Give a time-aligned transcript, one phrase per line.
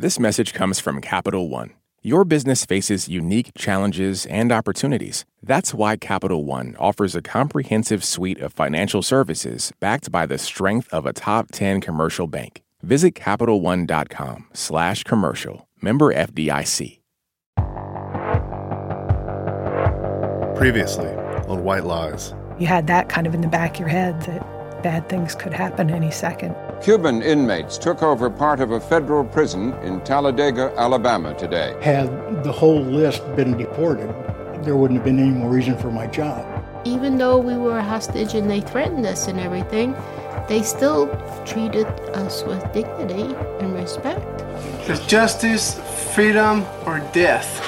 [0.00, 1.74] This message comes from Capital One.
[2.00, 5.26] Your business faces unique challenges and opportunities.
[5.42, 10.88] That's why Capital One offers a comprehensive suite of financial services backed by the strength
[10.90, 12.62] of a top 10 commercial bank.
[12.82, 15.68] Visit CapitalOne.com slash commercial.
[15.82, 17.00] Member FDIC.
[20.56, 21.10] Previously
[21.46, 22.32] on White Lies.
[22.58, 25.52] You had that kind of in the back of your head that bad things could
[25.52, 26.56] happen any second.
[26.82, 31.76] Cuban inmates took over part of a federal prison in Talladega, Alabama today.
[31.82, 34.08] Had the whole list been deported,
[34.64, 36.46] there wouldn't have been any more reason for my job.
[36.86, 39.94] Even though we were a hostage and they threatened us and everything,
[40.48, 41.06] they still
[41.44, 44.40] treated us with dignity and respect.
[44.88, 45.78] It's justice,
[46.14, 47.60] freedom, or death.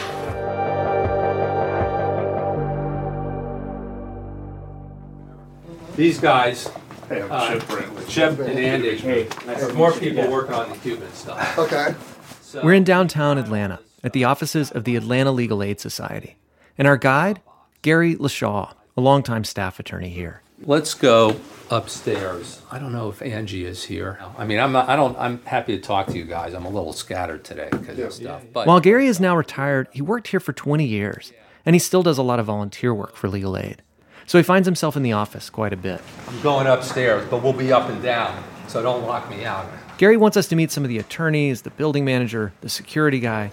[5.97, 6.71] These guys,
[7.13, 8.09] Hey, I'm uh, Chip Brantley.
[8.09, 11.59] Chip and Andy, are more people working on the Cuban stuff.
[11.59, 11.95] Okay.
[12.41, 16.37] So- We're in downtown Atlanta at the offices of the Atlanta Legal Aid Society.
[16.79, 17.43] And our guide,
[17.83, 20.41] Gary Leshaw, a longtime staff attorney here.
[20.65, 21.37] Let's go
[21.71, 22.63] upstairs.
[22.71, 24.19] I don't know if Angie is here.
[24.39, 25.15] I mean, I'm not, I don't.
[25.19, 26.55] I'm happy to talk to you guys.
[26.55, 28.43] I'm a little scattered today because of stuff.
[28.55, 31.33] But While Gary is now retired, he worked here for 20 years,
[31.67, 33.83] and he still does a lot of volunteer work for legal aid.
[34.27, 36.01] So he finds himself in the office quite a bit.
[36.29, 39.67] I'm going upstairs, but we'll be up and down, so don't lock me out.
[39.99, 43.51] Gary wants us to meet some of the attorneys, the building manager, the security guy,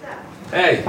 [0.52, 0.81] Hey,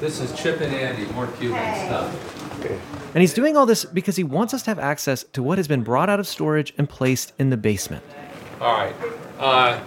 [0.00, 1.04] this is Chip and Andy.
[1.12, 3.12] More Cuban stuff.
[3.14, 5.68] and he's doing all this because he wants us to have access to what has
[5.68, 8.02] been brought out of storage and placed in the basement.
[8.58, 8.94] All right.
[9.38, 9.78] Uh,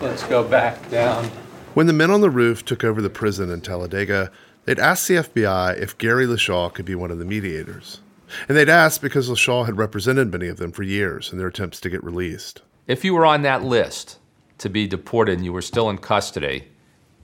[0.00, 1.26] let's go back down.
[1.74, 4.30] When the men on the roof took over the prison in Talladega,
[4.64, 8.00] they'd asked the FBI if Gary Leshaw could be one of the mediators.
[8.48, 11.80] And they'd asked because Leshaw had represented many of them for years in their attempts
[11.80, 12.62] to get released.
[12.86, 14.18] If you were on that list
[14.58, 16.68] to be deported and you were still in custody,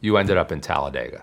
[0.00, 1.22] you ended up in Talladega.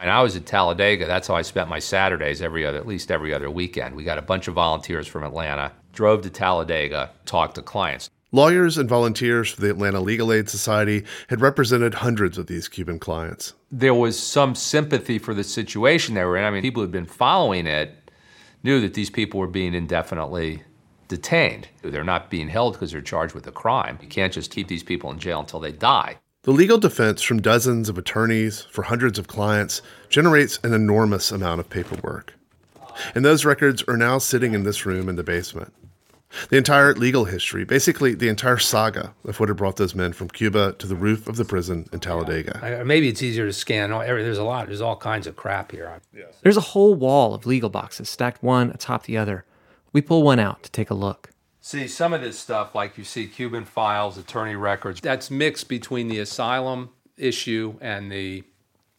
[0.00, 1.06] And I was at Talladega.
[1.06, 3.94] That's how I spent my Saturdays every other, at least every other weekend.
[3.94, 8.08] We got a bunch of volunteers from Atlanta, drove to Talladega, talked to clients.
[8.32, 13.00] Lawyers and volunteers for the Atlanta Legal Aid Society had represented hundreds of these Cuban
[13.00, 13.54] clients.
[13.72, 16.44] There was some sympathy for the situation they were in.
[16.44, 17.92] I mean, people who'd been following it
[18.62, 20.62] knew that these people were being indefinitely
[21.08, 21.68] detained.
[21.82, 23.98] They're not being held because they're charged with a crime.
[24.00, 26.18] You can't just keep these people in jail until they die.
[26.42, 31.60] The legal defense from dozens of attorneys for hundreds of clients generates an enormous amount
[31.60, 32.32] of paperwork.
[33.14, 35.72] And those records are now sitting in this room in the basement.
[36.48, 40.28] The entire legal history, basically the entire saga of what had brought those men from
[40.28, 42.60] Cuba to the roof of the prison in Talladega.
[42.62, 43.90] I- Maybe it's easier to scan.
[43.90, 44.66] There's a lot.
[44.68, 46.00] There's all kinds of crap here.
[46.42, 49.44] There's a whole wall of legal boxes stacked one atop the other.
[49.92, 51.30] We pull one out to take a look.
[51.60, 56.08] See, some of this stuff, like you see Cuban files, attorney records, that's mixed between
[56.08, 58.44] the asylum issue and the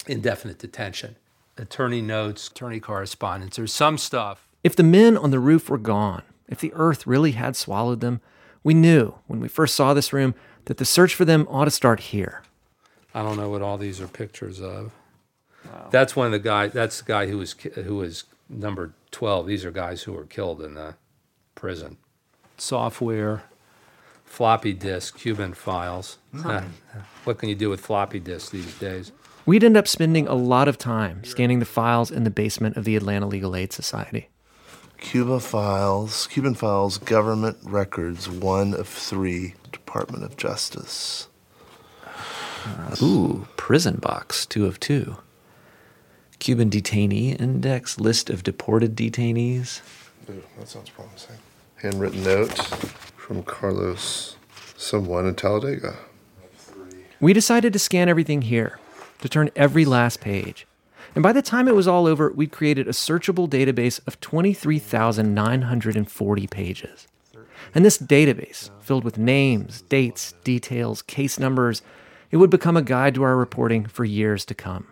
[0.05, 1.15] indefinite detention.
[1.57, 3.55] Attorney notes, attorney correspondence.
[3.55, 4.47] There's some stuff.
[4.63, 8.21] If the men on the roof were gone, if the earth really had swallowed them,
[8.63, 10.35] we knew when we first saw this room
[10.65, 12.43] that the search for them ought to start here.
[13.15, 14.91] I don't know what all these are pictures of.
[15.89, 16.73] That's one of the guys.
[16.73, 19.47] That's the guy who was who was number twelve.
[19.47, 20.95] These are guys who were killed in the
[21.55, 21.97] prison.
[22.57, 23.43] Software,
[24.25, 26.17] floppy disk, Cuban files.
[26.43, 26.63] Uh,
[27.23, 29.11] what can you do with floppy disks these days?
[29.45, 32.83] We'd end up spending a lot of time scanning the files in the basement of
[32.83, 34.29] the Atlanta Legal Aid Society.
[35.01, 41.27] Cuba files, Cuban files, government records, one of three, Department of Justice.
[43.01, 45.17] Ooh, prison box, two of two.
[46.39, 49.81] Cuban detainee index, list of deported detainees.
[50.29, 51.35] Ooh, that sounds promising.
[51.81, 52.57] Handwritten note
[53.17, 54.37] from Carlos,
[54.77, 55.95] someone in Talladega.
[57.19, 58.79] We decided to scan everything here,
[59.19, 60.67] to turn every last page.
[61.13, 66.47] And by the time it was all over, we'd created a searchable database of 23,940
[66.47, 67.07] pages.
[67.75, 71.81] And this database, filled with names, dates, details, case numbers,
[72.31, 74.87] it would become a guide to our reporting for years to come.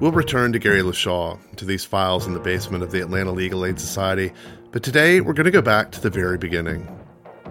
[0.00, 3.66] We'll return to Gary Leshaw, to these files in the basement of the Atlanta Legal
[3.66, 4.32] Aid Society,
[4.72, 6.88] but today we're going to go back to the very beginning.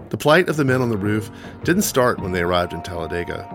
[0.10, 1.30] The plight of the men on the roof
[1.64, 3.48] didn't start when they arrived in Talladega.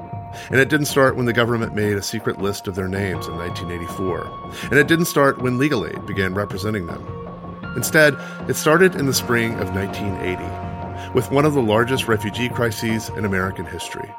[0.48, 3.34] And it didn't start when the government made a secret list of their names in
[3.34, 4.68] 1984.
[4.70, 7.04] And it didn't start when Legal Aid began representing them.
[7.74, 8.14] Instead,
[8.48, 13.24] it started in the spring of 1980, with one of the largest refugee crises in
[13.24, 14.14] American history.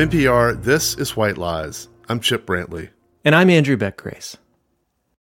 [0.00, 1.90] NPR, this is White Lies.
[2.08, 2.88] I'm Chip Brantley.
[3.22, 4.38] And I'm Andrew Beck Grace.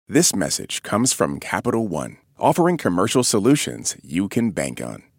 [0.08, 5.02] This message comes from Capital One, offering commercial solutions you can bank on.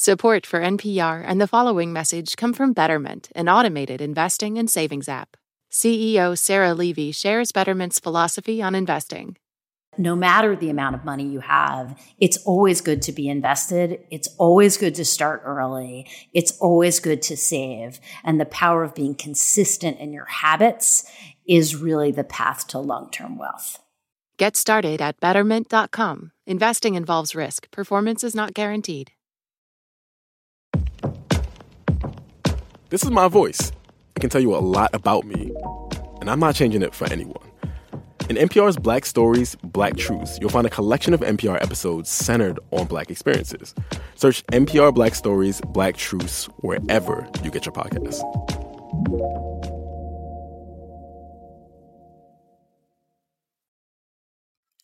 [0.00, 5.08] Support for NPR and the following message come from Betterment, an automated investing and savings
[5.08, 5.36] app.
[5.72, 9.38] CEO Sarah Levy shares Betterment's philosophy on investing.
[9.96, 13.98] No matter the amount of money you have, it's always good to be invested.
[14.08, 16.06] It's always good to start early.
[16.32, 17.98] It's always good to save.
[18.22, 21.10] And the power of being consistent in your habits
[21.44, 23.82] is really the path to long term wealth.
[24.36, 26.30] Get started at betterment.com.
[26.46, 29.10] Investing involves risk, performance is not guaranteed.
[32.90, 33.70] This is my voice.
[34.16, 35.52] I can tell you a lot about me,
[36.22, 37.46] and I'm not changing it for anyone.
[38.30, 42.86] In NPR's Black Stories, Black Truths, you'll find a collection of NPR episodes centered on
[42.86, 43.74] Black experiences.
[44.14, 48.24] Search NPR Black Stories, Black Truths wherever you get your podcasts.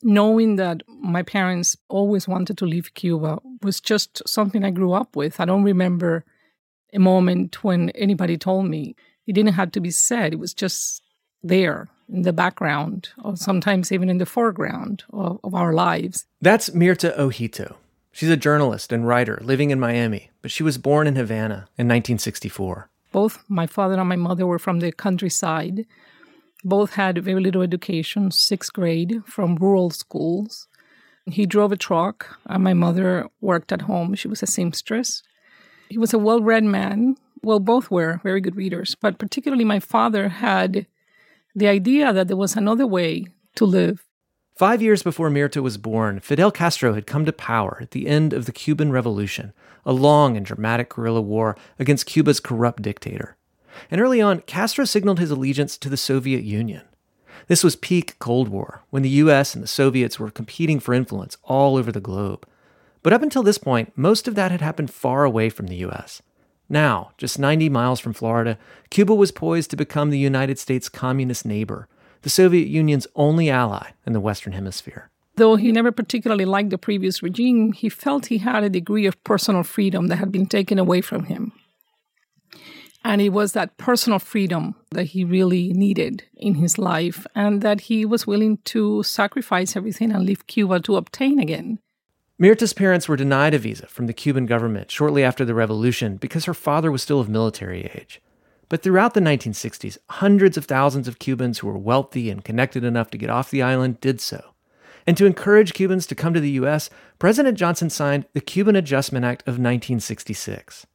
[0.04, 5.16] Knowing that my parents always wanted to leave Cuba was just something I grew up
[5.16, 5.40] with.
[5.40, 6.24] I don't remember
[6.92, 8.94] a moment when anybody told me.
[9.26, 11.02] It didn't have to be said, it was just
[11.42, 16.26] there in the background, or sometimes even in the foreground of, of our lives.
[16.40, 17.76] That's Mirta Ojito.
[18.12, 21.88] She's a journalist and writer living in Miami, but she was born in Havana in
[21.88, 22.88] 1964.
[23.10, 25.86] Both my father and my mother were from the countryside.
[26.64, 30.66] Both had very little education, sixth grade, from rural schools.
[31.26, 34.14] He drove a truck, and my mother worked at home.
[34.14, 35.22] She was a seamstress.
[35.88, 37.16] He was a well read man.
[37.42, 40.86] Well, both were very good readers, but particularly my father had
[41.54, 43.26] the idea that there was another way
[43.56, 44.04] to live.
[44.56, 48.32] Five years before Mirta was born, Fidel Castro had come to power at the end
[48.32, 49.52] of the Cuban Revolution,
[49.84, 53.36] a long and dramatic guerrilla war against Cuba's corrupt dictator.
[53.90, 56.82] And early on, Castro signaled his allegiance to the Soviet Union.
[57.46, 61.36] This was peak Cold War, when the US and the Soviets were competing for influence
[61.44, 62.46] all over the globe.
[63.02, 66.22] But up until this point, most of that had happened far away from the US.
[66.68, 71.44] Now, just 90 miles from Florida, Cuba was poised to become the United States' communist
[71.44, 71.88] neighbor,
[72.22, 75.10] the Soviet Union's only ally in the Western Hemisphere.
[75.36, 79.22] Though he never particularly liked the previous regime, he felt he had a degree of
[79.24, 81.52] personal freedom that had been taken away from him.
[83.04, 87.82] And it was that personal freedom that he really needed in his life, and that
[87.82, 91.78] he was willing to sacrifice everything and leave Cuba to obtain again.
[92.38, 96.46] Mirta's parents were denied a visa from the Cuban government shortly after the revolution because
[96.46, 98.20] her father was still of military age.
[98.68, 103.10] But throughout the 1960s, hundreds of thousands of Cubans who were wealthy and connected enough
[103.10, 104.54] to get off the island did so.
[105.06, 109.24] And to encourage Cubans to come to the U.S., President Johnson signed the Cuban Adjustment
[109.24, 110.86] Act of 1966.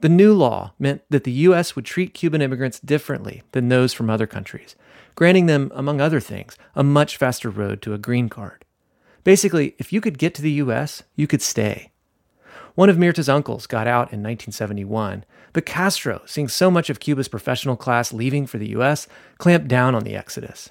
[0.00, 1.74] The new law meant that the U.S.
[1.74, 4.76] would treat Cuban immigrants differently than those from other countries,
[5.16, 8.64] granting them, among other things, a much faster road to a green card.
[9.24, 11.90] Basically, if you could get to the US, you could stay.
[12.76, 17.26] One of Mirta's uncles got out in 1971, but Castro, seeing so much of Cuba's
[17.26, 20.70] professional class leaving for the US, clamped down on the exodus.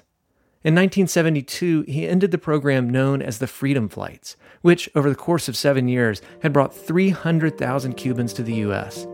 [0.64, 5.48] In 1972, he ended the program known as the Freedom Flights, which, over the course
[5.48, 9.06] of seven years, had brought 300,000 Cubans to the U.S.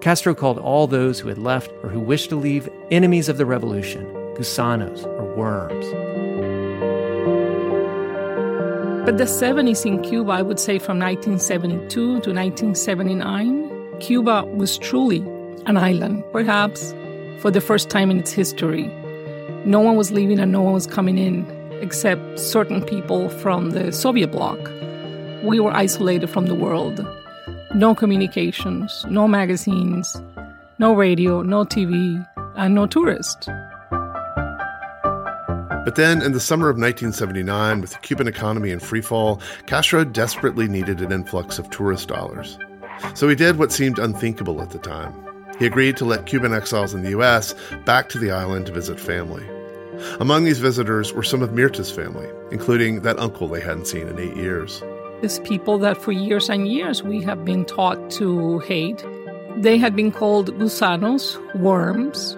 [0.00, 3.44] Castro called all those who had left or who wished to leave enemies of the
[3.44, 5.86] revolution, gusanos or worms.
[9.04, 15.18] But the 70s in Cuba, I would say from 1972 to 1979, Cuba was truly
[15.66, 16.94] an island, perhaps
[17.40, 18.86] for the first time in its history.
[19.64, 21.44] No one was leaving and no one was coming in
[21.80, 24.58] except certain people from the Soviet bloc.
[25.42, 27.04] We were isolated from the world.
[27.74, 30.20] No communications, no magazines,
[30.78, 33.46] no radio, no TV, and no tourists.
[35.84, 40.66] But then, in the summer of 1979, with the Cuban economy in freefall, Castro desperately
[40.66, 42.58] needed an influx of tourist dollars.
[43.14, 45.14] So he did what seemed unthinkable at the time.
[45.58, 47.54] He agreed to let Cuban exiles in the U.S.
[47.84, 49.46] back to the island to visit family.
[50.20, 54.18] Among these visitors were some of Mirta's family, including that uncle they hadn't seen in
[54.18, 54.82] eight years.
[55.20, 59.04] These people that for years and years we have been taught to hate.
[59.56, 62.36] They had been called gusanos, worms,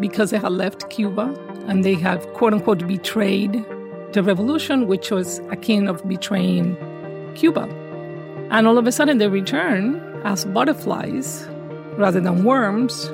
[0.00, 1.34] because they had left Cuba
[1.66, 3.64] and they have quote unquote betrayed
[4.12, 6.76] the revolution, which was akin of betraying
[7.34, 7.68] Cuba.
[8.50, 11.46] And all of a sudden they return as butterflies
[11.98, 13.04] rather than worms,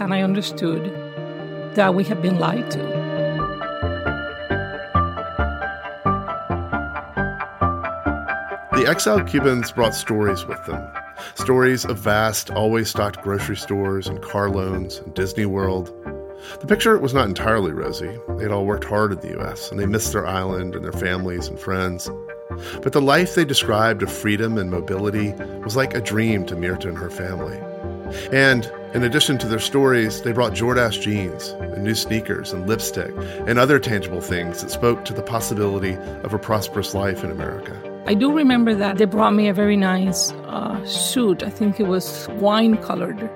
[0.00, 0.92] and I understood
[1.74, 2.99] that we had been lied to.
[8.80, 10.82] The exiled Cubans brought stories with them.
[11.34, 15.92] Stories of vast, always stocked grocery stores and car loans and Disney World.
[16.60, 18.18] The picture was not entirely rosy.
[18.38, 21.46] They'd all worked hard in the U.S., and they missed their island and their families
[21.46, 22.08] and friends.
[22.80, 26.86] But the life they described of freedom and mobility was like a dream to Mirta
[26.86, 27.58] and her family.
[28.32, 33.12] And in addition to their stories, they brought Jordache jeans and new sneakers and lipstick
[33.46, 37.89] and other tangible things that spoke to the possibility of a prosperous life in America.
[38.06, 41.42] I do remember that they brought me a very nice uh, suit.
[41.42, 43.30] I think it was wine colored,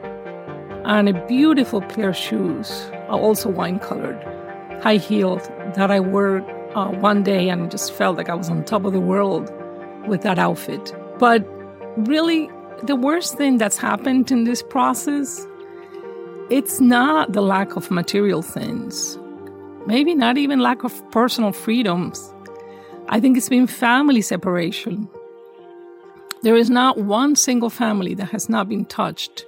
[0.85, 4.21] and a beautiful pair of shoes, uh, also wine colored,
[4.83, 5.43] high heeled,
[5.77, 6.41] that I wore
[6.75, 9.53] uh, one day and just felt like I was on top of the world
[10.09, 10.93] with that outfit.
[11.19, 11.47] But
[11.97, 12.51] really,
[12.83, 15.47] the worst thing that's happened in this process,
[16.51, 19.19] it's not the lack of material things,
[19.87, 22.34] maybe not even lack of personal freedoms.
[23.09, 25.09] I think it's been family separation.
[26.43, 29.45] There is not one single family that has not been touched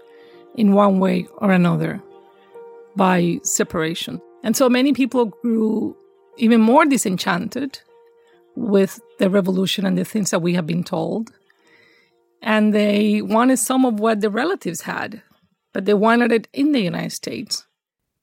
[0.54, 2.02] in one way or another
[2.96, 4.20] by separation.
[4.42, 5.96] And so many people grew
[6.38, 7.80] even more disenchanted
[8.54, 11.30] with the revolution and the things that we have been told.
[12.42, 15.22] And they wanted some of what the relatives had,
[15.72, 17.66] but they wanted it in the United States.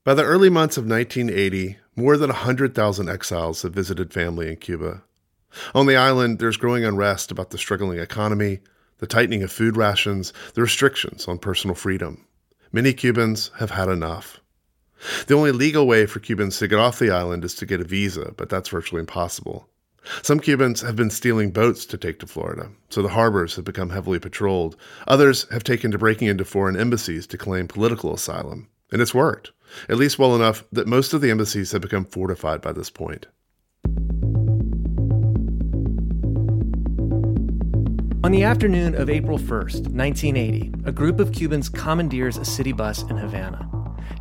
[0.03, 5.03] By the early months of 1980, more than 100,000 exiles had visited family in Cuba.
[5.75, 8.59] On the island, there's growing unrest about the struggling economy,
[8.99, 12.25] the tightening of food rations, the restrictions on personal freedom.
[12.71, 14.39] Many Cubans have had enough.
[15.27, 17.83] The only legal way for Cubans to get off the island is to get a
[17.83, 19.67] visa, but that's virtually impossible.
[20.21, 23.89] Some Cubans have been stealing boats to take to Florida, so the harbors have become
[23.89, 24.75] heavily patrolled.
[25.07, 28.67] Others have taken to breaking into foreign embassies to claim political asylum.
[28.91, 29.51] And it's worked,
[29.89, 33.27] at least well enough that most of the embassies have become fortified by this point.
[38.23, 43.03] On the afternoon of April 1st, 1980, a group of Cubans commandeers a city bus
[43.03, 43.69] in Havana.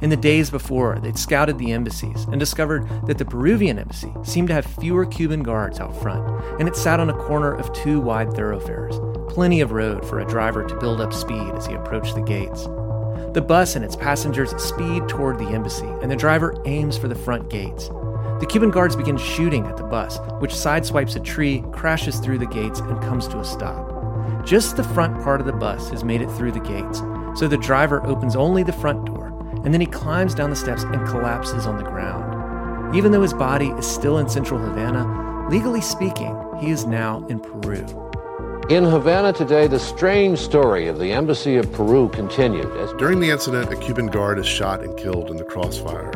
[0.00, 4.48] In the days before, they'd scouted the embassies and discovered that the Peruvian embassy seemed
[4.48, 6.28] to have fewer Cuban guards out front,
[6.58, 8.98] and it sat on a corner of two wide thoroughfares,
[9.32, 12.64] plenty of road for a driver to build up speed as he approached the gates.
[13.34, 17.14] The bus and its passengers speed toward the embassy, and the driver aims for the
[17.14, 17.88] front gates.
[18.40, 22.46] The Cuban guards begin shooting at the bus, which sideswipes a tree, crashes through the
[22.46, 23.91] gates, and comes to a stop.
[24.44, 27.00] Just the front part of the bus has made it through the gates,
[27.38, 29.22] so the driver opens only the front door
[29.64, 32.94] and then he climbs down the steps and collapses on the ground.
[32.94, 37.40] Even though his body is still in central Havana, legally speaking, he is now in
[37.40, 37.84] Peru.
[38.68, 42.70] In Havana today, the strange story of the Embassy of Peru continued.
[42.76, 46.12] As- During the incident, a Cuban guard is shot and killed in the crossfire.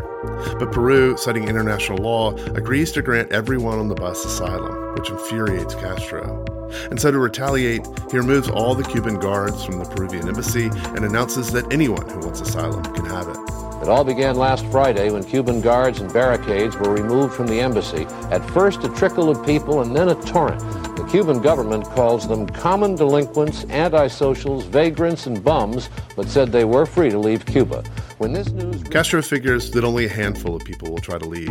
[0.58, 5.74] But Peru, citing international law, agrees to grant everyone on the bus asylum, which infuriates
[5.74, 6.44] Castro.
[6.90, 11.04] And so to retaliate, he removes all the Cuban guards from the Peruvian embassy and
[11.04, 13.36] announces that anyone who wants asylum can have it.
[13.82, 18.06] It all began last Friday when Cuban guards and barricades were removed from the embassy.
[18.30, 20.60] At first, a trickle of people and then a torrent.
[20.96, 26.86] The Cuban government calls them common delinquents, antisocials, vagrants, and bums, but said they were
[26.86, 27.84] free to leave Cuba.
[28.16, 28.82] When this news.
[28.84, 31.50] Castro figures that only a handful of people will try to leave.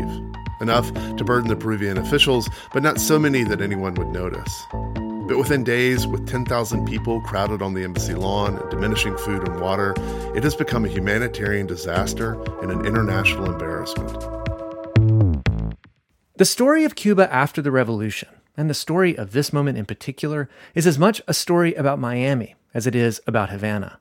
[0.62, 4.65] Enough to burden the Peruvian officials, but not so many that anyone would notice.
[5.27, 9.60] But within days, with 10,000 people crowded on the embassy lawn and diminishing food and
[9.60, 9.96] water,
[10.36, 14.12] it has become a humanitarian disaster and an international embarrassment.
[16.38, 20.48] The story of Cuba after the revolution, and the story of this moment in particular,
[20.75, 24.00] is as much a story about Miami as it is about Havana.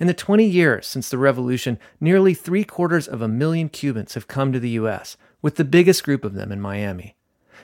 [0.00, 4.26] In the 20 years since the revolution, nearly three quarters of a million Cubans have
[4.26, 7.14] come to the U.S., with the biggest group of them in Miami.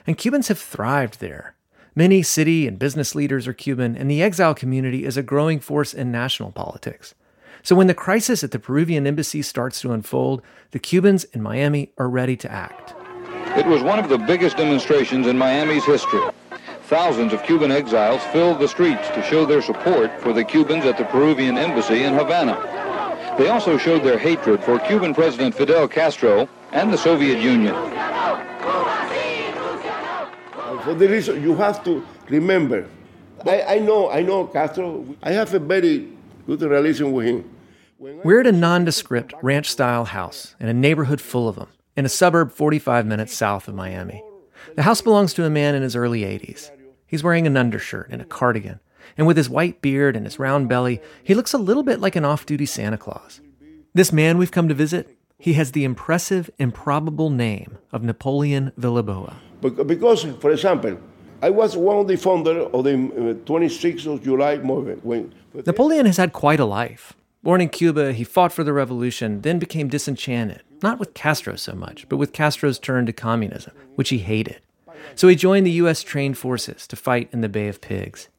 [0.07, 1.52] And Cubans have thrived there.
[1.95, 5.93] Many city and business leaders are Cuban, and the exile community is a growing force
[5.93, 7.13] in national politics.
[7.61, 11.91] So when the crisis at the Peruvian embassy starts to unfold, the Cubans in Miami
[11.99, 12.95] are ready to act.
[13.55, 16.23] It was one of the biggest demonstrations in Miami's history.
[16.85, 20.97] Thousands of Cuban exiles filled the streets to show their support for the Cubans at
[20.97, 22.57] the Peruvian embassy in Havana.
[23.37, 27.75] They also showed their hatred for Cuban President Fidel Castro and the Soviet Union.
[30.83, 32.87] For the reason you have to remember,
[33.45, 35.05] I, I know, I know Castro.
[35.23, 36.09] I have a very
[36.45, 37.49] good relation with him.
[37.99, 41.67] We're at a nondescript ranch style house in a neighborhood full of them.
[41.95, 44.23] in a suburb 45 minutes south of Miami.
[44.75, 46.71] The house belongs to a man in his early 80s.
[47.05, 48.79] He's wearing an undershirt and a cardigan,
[49.15, 52.15] and with his white beard and his round belly, he looks a little bit like
[52.15, 53.41] an off duty Santa Claus.
[53.93, 59.35] This man we've come to visit, he has the impressive, improbable name of Napoleon Villaboa.
[59.69, 60.97] Because, for example,
[61.41, 62.91] I was one of the founders of the
[63.45, 65.05] 26th uh, of July movement.
[65.05, 65.33] When,
[65.65, 67.13] Napoleon has had quite a life.
[67.43, 71.73] Born in Cuba, he fought for the revolution, then became disenchanted, not with Castro so
[71.73, 74.61] much, but with Castro's turn to communism, which he hated.
[75.15, 76.01] So he joined the U.S.
[76.01, 78.29] trained forces to fight in the Bay of Pigs.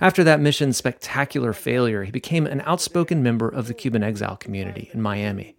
[0.00, 4.90] After that mission's spectacular failure, he became an outspoken member of the Cuban exile community
[4.92, 5.56] in Miami.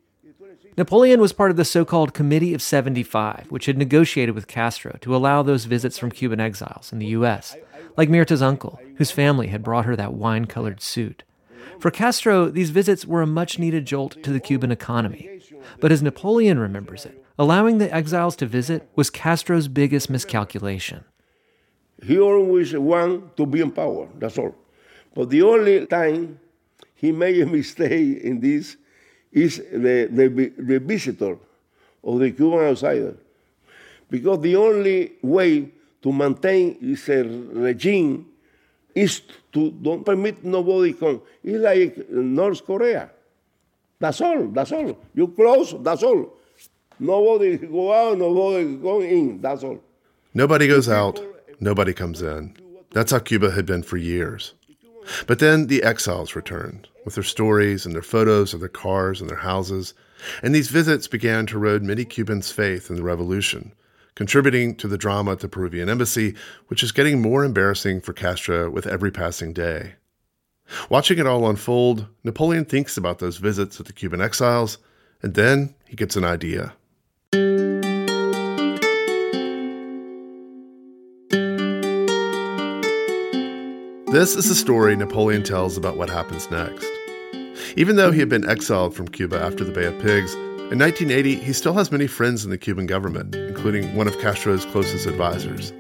[0.78, 4.98] Napoleon was part of the so called Committee of 75, which had negotiated with Castro
[5.00, 7.56] to allow those visits from Cuban exiles in the U.S.,
[7.96, 11.24] like Mirta's uncle, whose family had brought her that wine colored suit.
[11.80, 15.40] For Castro, these visits were a much needed jolt to the Cuban economy.
[15.80, 21.06] But as Napoleon remembers it, allowing the exiles to visit was Castro's biggest miscalculation.
[22.04, 24.56] He always wanted to be in power, that's all.
[25.14, 26.40] But the only time
[26.94, 28.76] he made a mistake in this
[29.36, 31.38] is the, the, the visitor
[32.04, 33.18] of the Cuban outsider.
[34.10, 35.70] Because the only way
[36.02, 38.28] to maintain this regime
[38.94, 41.22] is to don't permit nobody come.
[41.44, 43.10] It's like North Korea.
[44.00, 44.48] That's all.
[44.48, 44.98] That's all.
[45.14, 45.76] You close.
[45.80, 46.34] That's all.
[46.98, 48.18] Nobody go out.
[48.18, 49.42] Nobody go in.
[49.42, 49.82] That's all.
[50.34, 51.20] Nobody goes out.
[51.60, 52.56] Nobody comes in.
[52.92, 54.54] That's how Cuba had been for years.
[55.28, 59.30] But then the exiles returned with their stories and their photos of their cars and
[59.30, 59.94] their houses,
[60.44, 63.74] and these visits began to erode many Cubans' faith in the revolution,
[64.16, 66.36] contributing to the drama at the Peruvian embassy,
[66.68, 69.94] which is getting more embarrassing for Castro with every passing day.
[70.90, 74.80] Watching it all unfold, Napoleon thinks about those visits with the Cuban exiles,
[75.22, 76.74] and then he gets an idea.
[84.16, 86.88] This is the story Napoleon tells about what happens next.
[87.78, 91.36] Even though he had been exiled from Cuba after the Bay of Pigs, in 1980
[91.36, 95.74] he still has many friends in the Cuban government, including one of Castro's closest advisors.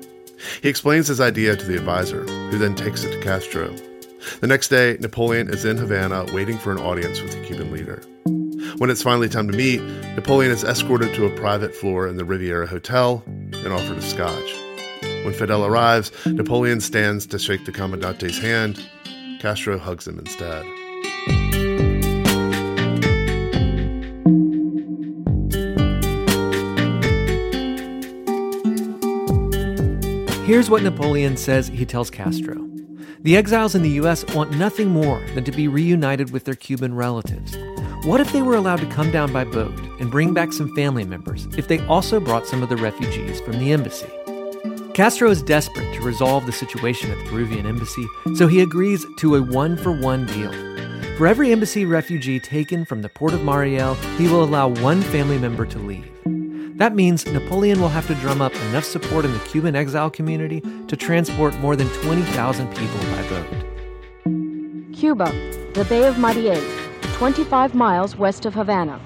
[0.61, 3.73] He explains his idea to the advisor, who then takes it to Castro.
[4.41, 8.03] The next day, Napoleon is in Havana waiting for an audience with the Cuban leader.
[8.77, 9.81] When it's finally time to meet,
[10.15, 14.53] Napoleon is escorted to a private floor in the Riviera Hotel and offered a scotch.
[15.23, 18.85] When Fidel arrives, Napoleon stands to shake the Commandante's hand.
[19.39, 20.65] Castro hugs him instead.
[30.45, 32.69] Here's what Napoleon says he tells Castro.
[33.21, 34.23] The exiles in the U.S.
[34.35, 37.57] want nothing more than to be reunited with their Cuban relatives.
[38.03, 41.03] What if they were allowed to come down by boat and bring back some family
[41.03, 44.05] members if they also brought some of the refugees from the embassy?
[44.93, 48.05] Castro is desperate to resolve the situation at the Peruvian embassy,
[48.35, 50.51] so he agrees to a one for one deal.
[51.17, 55.39] For every embassy refugee taken from the port of Mariel, he will allow one family
[55.39, 56.07] member to leave.
[56.77, 60.59] That means Napoleon will have to drum up enough support in the Cuban exile community
[60.87, 63.47] to transport more than 20,000 people by boat.
[64.93, 65.31] Cuba,
[65.73, 66.61] the Bay of Mariel,
[67.13, 68.99] 25 miles west of Havana.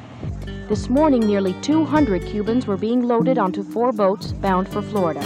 [0.67, 5.23] This morning, nearly 200 Cubans were being loaded onto four boats bound for Florida.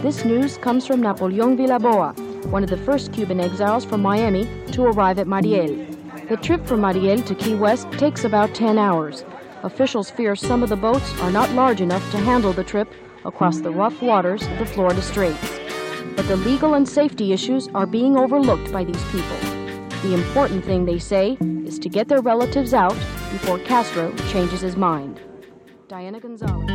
[0.00, 2.12] This news comes from Napoleon Villaboa,
[2.50, 5.86] one of the first Cuban exiles from Miami to arrive at Mariel.
[6.28, 9.24] The trip from Mariel to Key West takes about 10 hours.
[9.62, 12.90] Officials fear some of the boats are not large enough to handle the trip
[13.26, 15.60] across the rough waters of the Florida Straits.
[16.16, 19.36] But the legal and safety issues are being overlooked by these people.
[20.02, 22.96] The important thing, they say, is to get their relatives out
[23.32, 25.20] before Castro changes his mind.
[25.88, 26.66] Diana Gonzalez.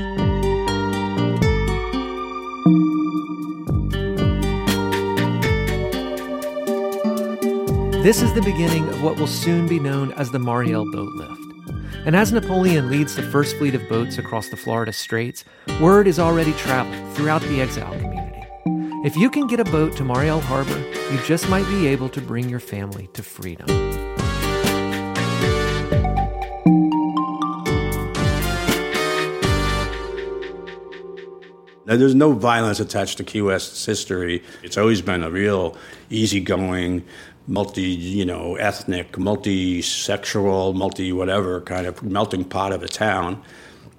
[8.04, 11.45] This is the beginning of what will soon be known as the Mariel Boat Lift.
[12.06, 15.44] And as Napoleon leads the first fleet of boats across the Florida Straits,
[15.82, 18.44] word is already traveling throughout the exile community.
[19.04, 20.78] If you can get a boat to Mariel Harbor,
[21.12, 23.66] you just might be able to bring your family to freedom.
[31.88, 34.44] Now, there's no violence attached to Key West's history.
[34.62, 35.76] It's always been a real
[36.12, 37.04] easygoing,
[37.48, 43.42] multi, you know, ethnic, multi-sexual, multi whatever kind of melting pot of a town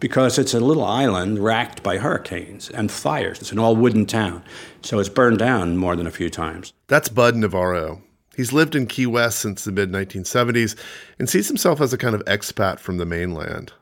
[0.00, 3.40] because it's a little island racked by hurricanes and fires.
[3.40, 4.42] It's an all wooden town.
[4.82, 6.72] So it's burned down more than a few times.
[6.88, 8.02] That's Bud Navarro.
[8.36, 10.78] He's lived in Key West since the mid 1970s
[11.18, 13.72] and sees himself as a kind of expat from the mainland.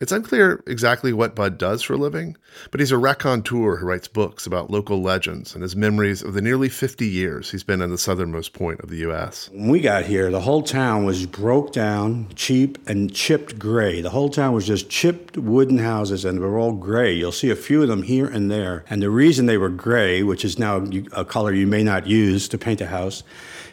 [0.00, 2.36] It's unclear exactly what Bud does for a living,
[2.70, 6.40] but he's a raconteur who writes books about local legends and his memories of the
[6.40, 9.50] nearly 50 years he's been in the southernmost point of the U.S.
[9.52, 14.00] When we got here, the whole town was broke down, cheap, and chipped gray.
[14.00, 17.12] The whole town was just chipped wooden houses, and they were all gray.
[17.12, 18.84] You'll see a few of them here and there.
[18.88, 22.46] And the reason they were gray, which is now a color you may not use
[22.50, 23.24] to paint a house,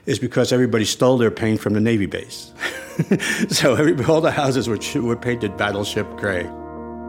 [0.06, 2.54] is because everybody stole their paint from the Navy base.
[3.50, 6.44] so every, all the houses were, were painted battleship gray.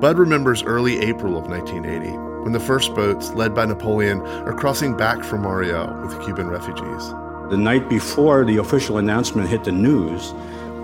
[0.01, 4.97] Bud remembers early April of 1980 when the first boats, led by Napoleon, are crossing
[4.97, 7.09] back from Mariel with Cuban refugees.
[7.51, 10.33] The night before the official announcement hit the news,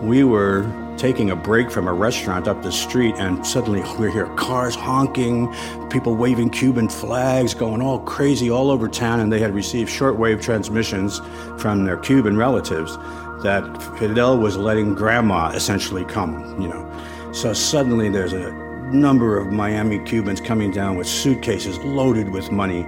[0.02, 4.26] we were taking a break from a restaurant up the street, and suddenly we hear
[4.36, 5.52] cars honking,
[5.90, 10.42] people waving Cuban flags, going all crazy all over town, and they had received shortwave
[10.42, 11.20] transmissions
[11.58, 12.96] from their Cuban relatives
[13.42, 16.88] that Fidel was letting grandma essentially come, you know.
[17.32, 18.52] So suddenly there's a
[18.92, 22.86] number of Miami Cubans coming down with suitcases loaded with money.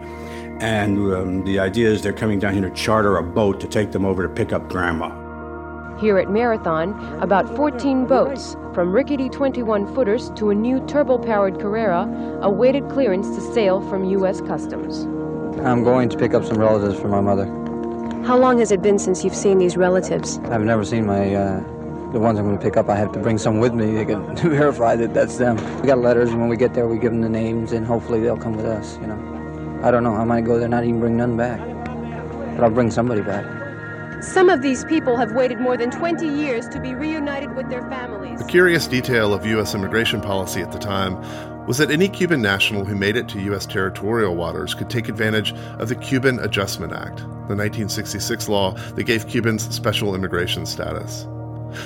[0.60, 3.90] And um, the idea is they're coming down here to charter a boat to take
[3.92, 5.23] them over to pick up grandma.
[5.98, 11.60] Here at Marathon, about 14 boats, from rickety 21 footers to a new turbo powered
[11.60, 12.02] Carrera,
[12.42, 14.40] awaited clearance to sail from U.S.
[14.40, 15.04] Customs.
[15.64, 17.46] I'm going to pick up some relatives for my mother.
[18.26, 20.38] How long has it been since you've seen these relatives?
[20.46, 21.60] I've never seen my, uh,
[22.10, 22.88] the ones I'm going to pick up.
[22.88, 23.92] I have to bring some with me.
[23.94, 25.56] They can verify that that's them.
[25.80, 28.20] We got letters, and when we get there, we give them the names, and hopefully
[28.20, 29.80] they'll come with us, you know.
[29.84, 30.14] I don't know.
[30.14, 31.60] I might go there, not even bring none back.
[32.56, 33.63] But I'll bring somebody back.
[34.24, 37.82] Some of these people have waited more than 20 years to be reunited with their
[37.90, 38.40] families.
[38.40, 39.74] A curious detail of U.S.
[39.74, 41.16] immigration policy at the time
[41.66, 43.66] was that any Cuban national who made it to U.S.
[43.66, 49.28] territorial waters could take advantage of the Cuban Adjustment Act, the 1966 law that gave
[49.28, 51.26] Cubans special immigration status.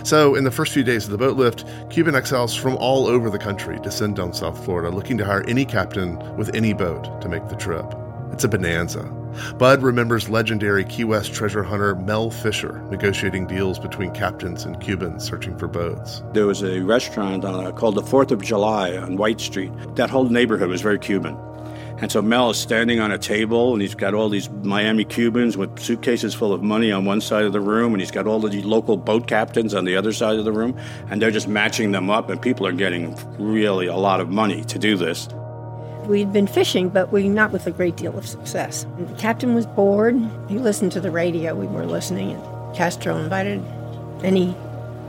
[0.05, 3.31] So, in the first few days of the boat lift, Cuban exiles from all over
[3.31, 7.29] the country descend on South Florida looking to hire any captain with any boat to
[7.29, 7.93] make the trip.
[8.33, 9.03] It's a bonanza.
[9.59, 15.25] Bud remembers legendary Key West treasure hunter Mel Fisher negotiating deals between captains and Cubans
[15.25, 16.23] searching for boats.
[16.33, 19.73] There was a restaurant uh, called the Fourth of July on White Street.
[19.97, 21.37] That whole neighborhood was very Cuban.
[22.01, 25.57] And so Mel is standing on a table, and he's got all these Miami Cubans
[25.57, 28.39] with suitcases full of money on one side of the room, and he's got all
[28.39, 30.79] the local boat captains on the other side of the room,
[31.11, 34.63] and they're just matching them up, and people are getting really a lot of money
[34.67, 35.29] to do this.
[36.09, 38.87] We'd been fishing, but we not with a great deal of success.
[38.99, 40.17] The captain was bored.
[40.49, 41.55] He listened to the radio.
[41.55, 43.63] We were listening, and Castro invited
[44.25, 44.57] any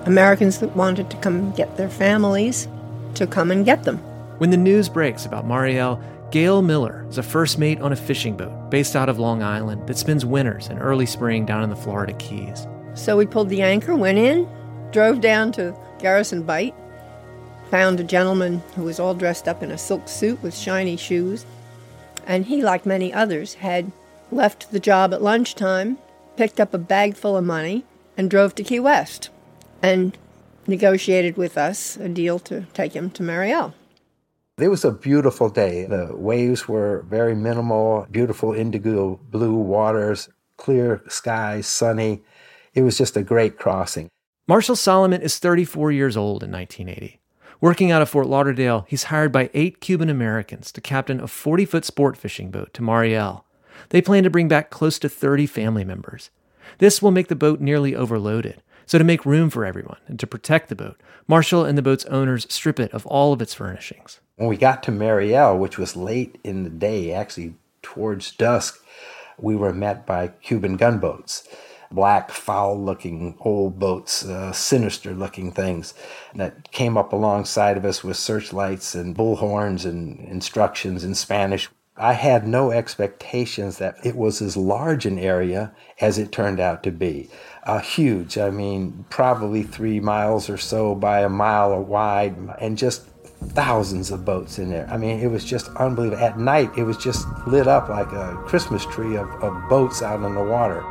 [0.06, 2.68] Americans that wanted to come get their families
[3.14, 4.00] to come and get them.
[4.40, 8.36] When the news breaks about Mariel, Gail Miller is a first mate on a fishing
[8.36, 11.76] boat based out of Long Island that spends winters and early spring down in the
[11.78, 12.68] Florida Keys.
[12.94, 14.48] So we pulled the anchor, went in,
[14.92, 16.76] drove down to Garrison Bight,
[17.70, 21.46] found a gentleman who was all dressed up in a silk suit with shiny shoes.
[22.26, 23.92] And he, like many others, had
[24.32, 25.98] left the job at lunchtime,
[26.38, 27.86] picked up a bag full of money,
[28.18, 29.30] and drove to Key West
[29.82, 30.18] and
[30.68, 33.74] negotiated with us a deal to take him to Mariel.
[34.58, 35.86] It was a beautiful day.
[35.86, 40.28] The waves were very minimal, beautiful indigo blue waters,
[40.58, 42.24] clear skies, sunny.
[42.74, 44.10] It was just a great crossing.
[44.48, 47.19] Marshall Solomon is 34 years old in 1980.
[47.62, 51.66] Working out of Fort Lauderdale, he's hired by eight Cuban Americans to captain a 40
[51.66, 53.44] foot sport fishing boat to Mariel.
[53.90, 56.30] They plan to bring back close to 30 family members.
[56.78, 58.64] This will make the boat nearly overloaded.
[58.86, 62.06] So, to make room for everyone and to protect the boat, Marshall and the boat's
[62.06, 64.22] owners strip it of all of its furnishings.
[64.38, 68.82] When we got to Mariel, which was late in the day, actually towards dusk,
[69.38, 71.48] we were met by Cuban gunboats.
[71.92, 75.94] Black, foul looking old boats, uh, sinister looking things
[76.36, 81.70] that came up alongside of us with searchlights and bullhorns and instructions in Spanish.
[81.98, 86.82] I had no expectations that it was as large an area as it turned out
[86.84, 87.30] to be.
[87.64, 93.04] Uh, huge, I mean, probably three miles or so by a mile wide, and just
[93.50, 94.88] thousands of boats in there.
[94.90, 96.24] I mean, it was just unbelievable.
[96.24, 100.24] At night, it was just lit up like a Christmas tree of, of boats out
[100.24, 100.84] on the water.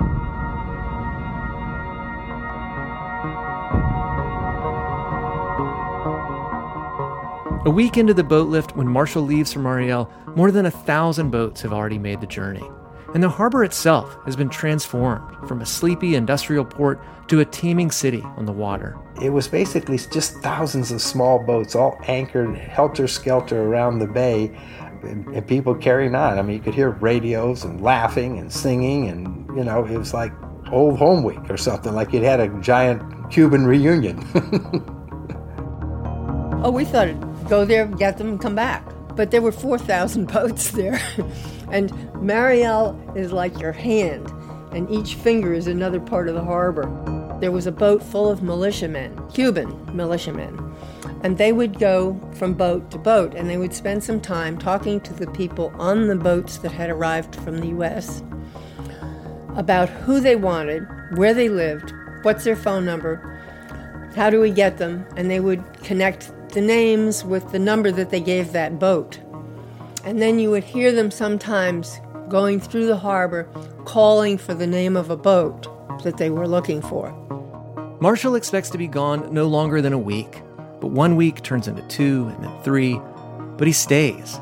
[7.68, 11.28] A week into the boat lift, when Marshall leaves for Mariel, more than a thousand
[11.28, 12.66] boats have already made the journey.
[13.12, 17.90] And the harbor itself has been transformed from a sleepy industrial port to a teeming
[17.90, 18.96] city on the water.
[19.20, 24.59] It was basically just thousands of small boats all anchored helter skelter around the bay
[25.02, 26.38] and, and, people carrying on.
[26.38, 30.14] I mean, you could hear radios and laughing and singing, and you know, it was
[30.14, 30.33] like
[30.72, 34.26] old home week or something, like you'd had a giant Cuban reunion.
[36.64, 38.84] oh, we thought go there, get them, come back.
[39.16, 41.00] But there were 4,000 boats there.
[41.72, 44.30] and Mariel is like your hand,
[44.72, 46.87] and each finger is another part of the harbor.
[47.40, 50.64] There was a boat full of militiamen, Cuban militiamen.
[51.22, 55.00] And they would go from boat to boat and they would spend some time talking
[55.00, 58.22] to the people on the boats that had arrived from the US
[59.56, 63.16] about who they wanted, where they lived, what's their phone number,
[64.14, 68.11] how do we get them, and they would connect the names with the number that
[68.11, 69.18] they gave that boat.
[70.04, 73.44] And then you would hear them sometimes going through the harbor
[73.84, 75.66] calling for the name of a boat
[76.02, 77.12] that they were looking for.
[78.00, 80.42] Marshall expects to be gone no longer than a week,
[80.80, 83.00] but one week turns into two and then three,
[83.56, 84.38] but he stays.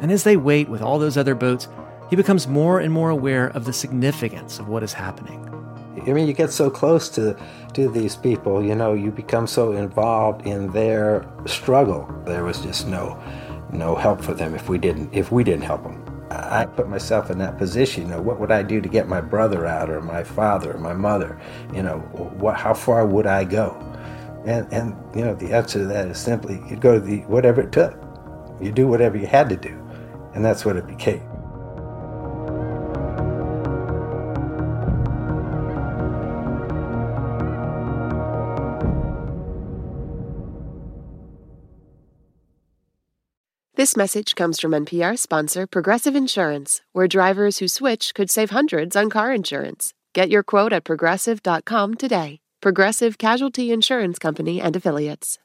[0.00, 1.68] And as they wait with all those other boats,
[2.10, 5.47] he becomes more and more aware of the significance of what is happening.
[6.06, 7.36] I mean, you get so close to
[7.74, 12.08] to these people, you know, you become so involved in their struggle.
[12.24, 13.20] There was just no
[13.72, 16.04] no help for them if we didn't if we didn't help them.
[16.30, 18.04] I put myself in that position.
[18.04, 20.78] You know, what would I do to get my brother out, or my father, or
[20.78, 21.40] my mother?
[21.74, 21.98] You know,
[22.38, 23.76] what, how far would I go?
[24.46, 27.60] And and you know, the answer to that is simply you go to the whatever
[27.60, 27.98] it took.
[28.60, 29.78] You do whatever you had to do,
[30.34, 31.27] and that's what it became.
[43.88, 48.94] This message comes from NPR sponsor Progressive Insurance, where drivers who switch could save hundreds
[48.94, 49.94] on car insurance.
[50.12, 52.38] Get your quote at progressive.com today.
[52.60, 55.38] Progressive Casualty Insurance Company and Affiliates.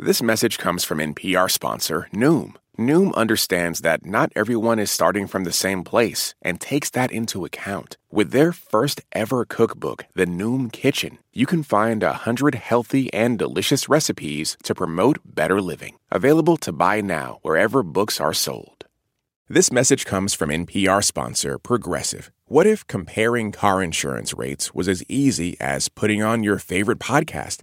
[0.00, 2.56] This message comes from NPR sponsor Noom.
[2.78, 7.44] Noom understands that not everyone is starting from the same place and takes that into
[7.44, 7.96] account.
[8.10, 13.38] With their first ever cookbook, The Noom Kitchen, you can find a hundred healthy and
[13.38, 15.98] delicious recipes to promote better living.
[16.10, 18.86] Available to buy now wherever books are sold.
[19.48, 22.30] This message comes from NPR sponsor Progressive.
[22.46, 27.62] What if comparing car insurance rates was as easy as putting on your favorite podcast?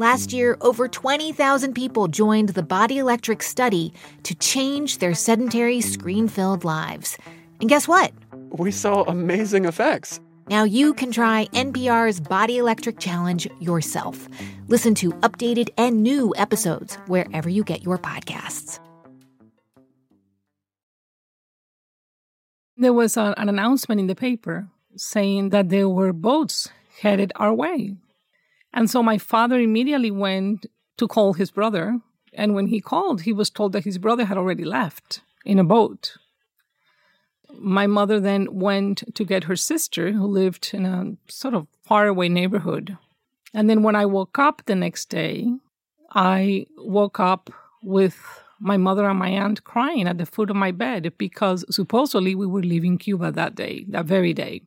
[0.00, 6.26] Last year, over 20,000 people joined the Body Electric study to change their sedentary, screen
[6.26, 7.18] filled lives.
[7.60, 8.10] And guess what?
[8.48, 10.18] We saw amazing effects.
[10.48, 14.26] Now you can try NPR's Body Electric Challenge yourself.
[14.68, 18.80] Listen to updated and new episodes wherever you get your podcasts.
[22.78, 26.70] There was a, an announcement in the paper saying that there were boats
[27.02, 27.96] headed our way.
[28.72, 30.66] And so my father immediately went
[30.98, 31.98] to call his brother.
[32.32, 35.64] And when he called, he was told that his brother had already left in a
[35.64, 36.16] boat.
[37.58, 42.28] My mother then went to get her sister, who lived in a sort of faraway
[42.28, 42.96] neighborhood.
[43.52, 45.52] And then when I woke up the next day,
[46.12, 47.50] I woke up
[47.82, 48.16] with
[48.60, 52.46] my mother and my aunt crying at the foot of my bed because supposedly we
[52.46, 54.62] were leaving Cuba that day, that very day.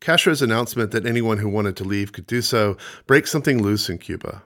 [0.00, 3.98] Castro's announcement that anyone who wanted to leave could do so breaks something loose in
[3.98, 4.42] Cuba.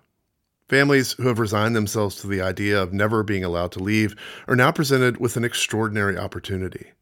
[0.68, 4.14] Families who have resigned themselves to the idea of never being allowed to leave
[4.46, 6.92] are now presented with an extraordinary opportunity.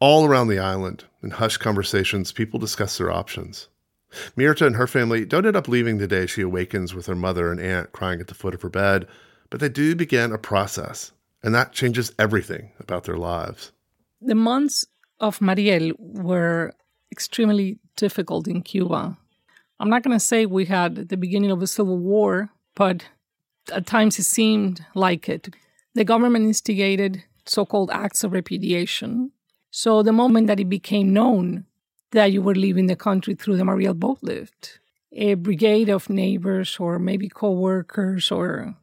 [0.00, 3.68] All around the island, in hushed conversations, people discuss their options.
[4.36, 7.50] Mirta and her family don't end up leaving the day she awakens with her mother
[7.50, 9.06] and aunt crying at the foot of her bed,
[9.50, 11.12] but they do begin a process,
[11.42, 13.72] and that changes everything about their lives.
[14.22, 14.86] The months
[15.20, 16.72] of Mariel were
[17.12, 19.16] extremely difficult in Cuba.
[19.78, 23.08] I'm not going to say we had the beginning of a civil war, but
[23.72, 25.54] at times it seemed like it.
[25.94, 29.32] The government instigated so called acts of repudiation.
[29.70, 31.66] So the moment that it became known
[32.12, 34.80] that you were leaving the country through the Mariel boat lift,
[35.12, 38.74] a brigade of neighbors or maybe co workers or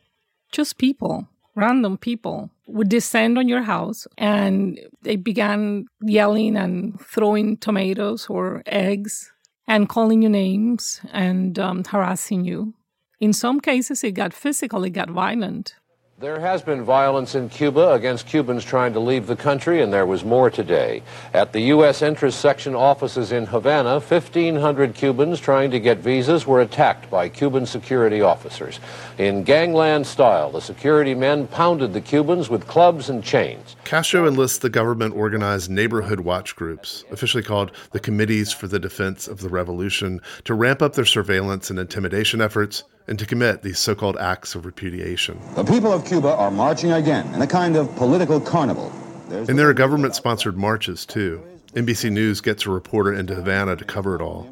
[0.51, 7.57] just people, random people, would descend on your house and they began yelling and throwing
[7.57, 9.31] tomatoes or eggs
[9.67, 12.73] and calling you names and um, harassing you.
[13.19, 15.75] In some cases, it got physical, it got violent.
[16.23, 20.05] There has been violence in Cuba against Cubans trying to leave the country, and there
[20.05, 21.03] was more today.
[21.33, 22.01] At the U.S.
[22.01, 27.65] Interest Section offices in Havana, 1,500 Cubans trying to get visas were attacked by Cuban
[27.65, 28.79] security officers.
[29.17, 33.75] In gangland style, the security men pounded the Cubans with clubs and chains.
[33.83, 39.27] Castro enlists the government organized neighborhood watch groups, officially called the Committees for the Defense
[39.27, 43.79] of the Revolution, to ramp up their surveillance and intimidation efforts and to commit these
[43.79, 45.39] so called acts of repudiation.
[45.55, 48.91] The people of Cuba are marching again in a kind of political carnival.
[49.29, 51.43] There's and there are government sponsored marches, too.
[51.73, 54.47] NBC News gets a reporter into Havana to cover it all.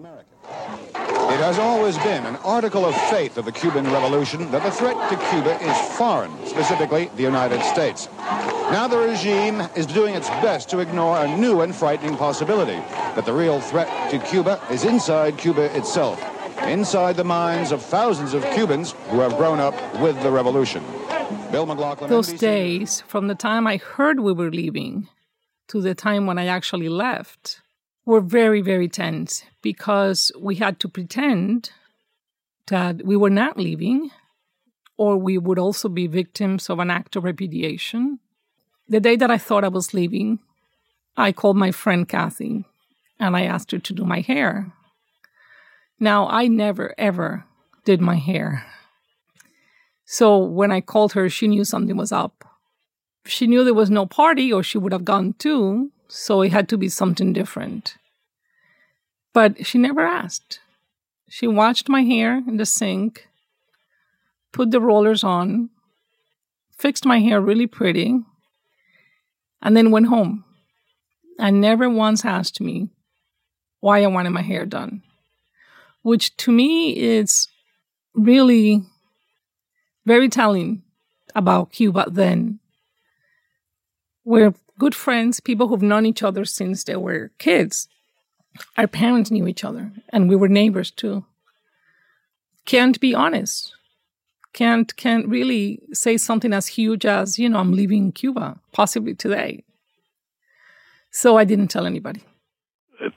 [1.31, 4.97] It has always been an article of faith of the Cuban Revolution that the threat
[5.09, 8.09] to Cuba is foreign, specifically the United States.
[8.17, 12.79] Now the regime is doing its best to ignore a new and frightening possibility
[13.15, 16.19] that the real threat to Cuba is inside Cuba itself
[16.69, 20.83] inside the minds of thousands of Cubans who have grown up with the revolution.
[21.51, 22.09] Bill McLaughlin.
[22.09, 22.39] Those NBC.
[22.39, 25.07] days, from the time I heard we were leaving
[25.67, 27.61] to the time when I actually left,
[28.05, 31.71] were very, very tense because we had to pretend
[32.67, 34.11] that we were not leaving
[34.97, 38.19] or we would also be victims of an act of repudiation.
[38.87, 40.39] The day that I thought I was leaving,
[41.17, 42.65] I called my friend Kathy
[43.19, 44.71] and I asked her to do my hair.
[46.01, 47.45] Now, I never, ever
[47.85, 48.65] did my hair.
[50.03, 52.43] So when I called her, she knew something was up.
[53.27, 56.67] She knew there was no party, or she would have gone too, so it had
[56.69, 57.97] to be something different.
[59.31, 60.59] But she never asked.
[61.29, 63.27] She watched my hair in the sink,
[64.51, 65.69] put the rollers on,
[66.75, 68.19] fixed my hair really pretty,
[69.61, 70.45] and then went home.
[71.37, 72.89] And never once asked me
[73.81, 75.03] why I wanted my hair done
[76.01, 77.47] which to me is
[78.13, 78.83] really
[80.05, 80.83] very telling
[81.35, 82.59] about Cuba then.
[84.23, 87.87] We're good friends, people who've known each other since they were kids.
[88.77, 91.25] Our parents knew each other, and we were neighbors too.
[92.65, 93.73] Can't be honest.
[94.53, 99.63] Can't can't really say something as huge as, you know, I'm leaving Cuba, possibly today.
[101.09, 102.23] So I didn't tell anybody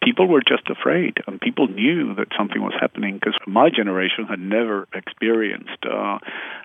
[0.03, 4.39] people were just afraid, and people knew that something was happening because my generation had
[4.39, 6.19] never experienced uh,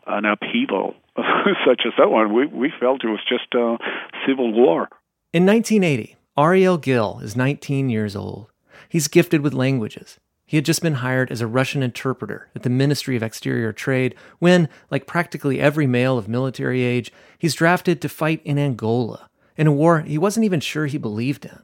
[0.07, 0.95] an upheaval
[1.67, 2.33] such as that one.
[2.33, 3.77] We we felt it was just a
[4.27, 4.89] civil war.
[5.33, 8.47] In 1980, Ariel Gill is 19 years old.
[8.87, 10.19] He's gifted with languages.
[10.45, 14.15] He had just been hired as a Russian interpreter at the Ministry of Exterior Trade
[14.39, 19.67] when, like practically every male of military age, he's drafted to fight in Angola, in
[19.67, 21.59] a war he wasn't even sure he believed in.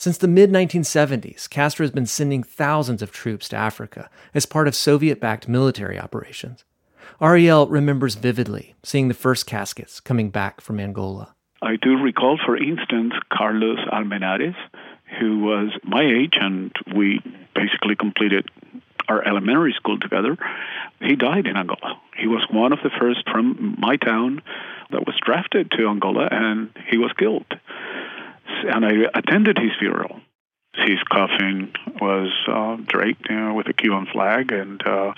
[0.00, 4.68] Since the mid 1970s, Castro has been sending thousands of troops to Africa as part
[4.68, 6.62] of Soviet backed military operations.
[7.20, 11.34] Ariel remembers vividly seeing the first caskets coming back from Angola.
[11.62, 14.54] I do recall, for instance, Carlos Almenares,
[15.18, 17.20] who was my age, and we
[17.56, 18.48] basically completed
[19.08, 20.38] our elementary school together.
[21.00, 22.00] He died in Angola.
[22.16, 24.42] He was one of the first from my town
[24.92, 27.46] that was drafted to Angola, and he was killed
[28.66, 30.20] and I attended his funeral.
[30.74, 35.12] His coffin was uh, draped you know, with a Cuban flag, and uh,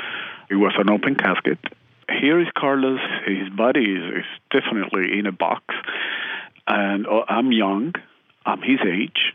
[0.48, 1.58] it was an open casket.
[2.08, 3.00] Here is Carlos.
[3.26, 5.62] His body is, is definitely in a box,
[6.66, 7.94] and uh, I'm young.
[8.46, 9.34] I'm his age.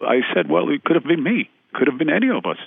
[0.00, 1.50] I said, well, it could have been me.
[1.74, 2.58] Could have been any of us.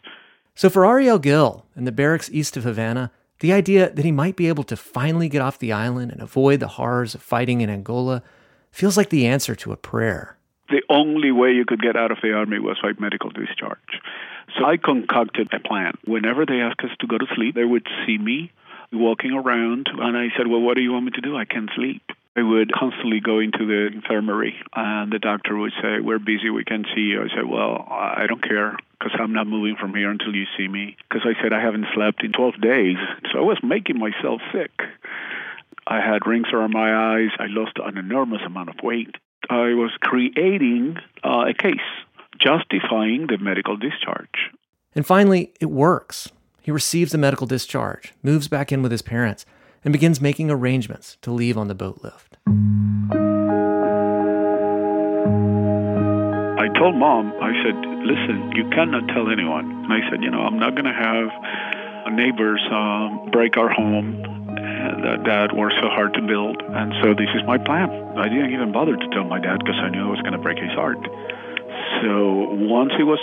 [0.54, 4.36] So for Ariel Gill in the barracks east of Havana, the idea that he might
[4.36, 7.70] be able to finally get off the island and avoid the horrors of fighting in
[7.70, 8.22] Angola
[8.70, 10.38] feels like the answer to a prayer
[10.72, 14.02] the only way you could get out of the army was by medical discharge.
[14.58, 15.94] So I concocted a plan.
[16.06, 18.52] Whenever they asked us to go to sleep, they would see me
[18.92, 21.38] walking around, and I said, Well, what do you want me to do?
[21.38, 22.02] I can't sleep.
[22.36, 26.64] I would constantly go into the infirmary, and the doctor would say, We're busy, we
[26.64, 27.22] can't see you.
[27.22, 30.68] I said, Well, I don't care because I'm not moving from here until you see
[30.68, 30.96] me.
[31.10, 32.98] Because I said, I haven't slept in 12 days.
[33.32, 34.72] So I was making myself sick.
[35.88, 37.32] I had rings around my eyes.
[37.40, 39.16] I lost an enormous amount of weight.
[39.50, 41.80] I was creating uh, a case
[42.40, 44.52] justifying the medical discharge.
[44.96, 46.30] And finally, it works.
[46.62, 49.46] He receives a medical discharge, moves back in with his parents,
[49.84, 52.38] and begins making arrangements to leave on the boat lift.
[56.60, 57.76] I told mom, I said,
[58.06, 59.66] listen, you cannot tell anyone.
[59.86, 61.30] And I said, you know, I'm not going to have
[62.14, 64.41] neighbors um, break our home
[65.02, 66.62] that, dad were so hard to build.
[66.62, 67.90] And so this is my plan.
[68.18, 70.44] I didn't even bother to tell my dad because I knew I was going to
[70.44, 71.00] break his heart.
[72.02, 73.22] So once it was,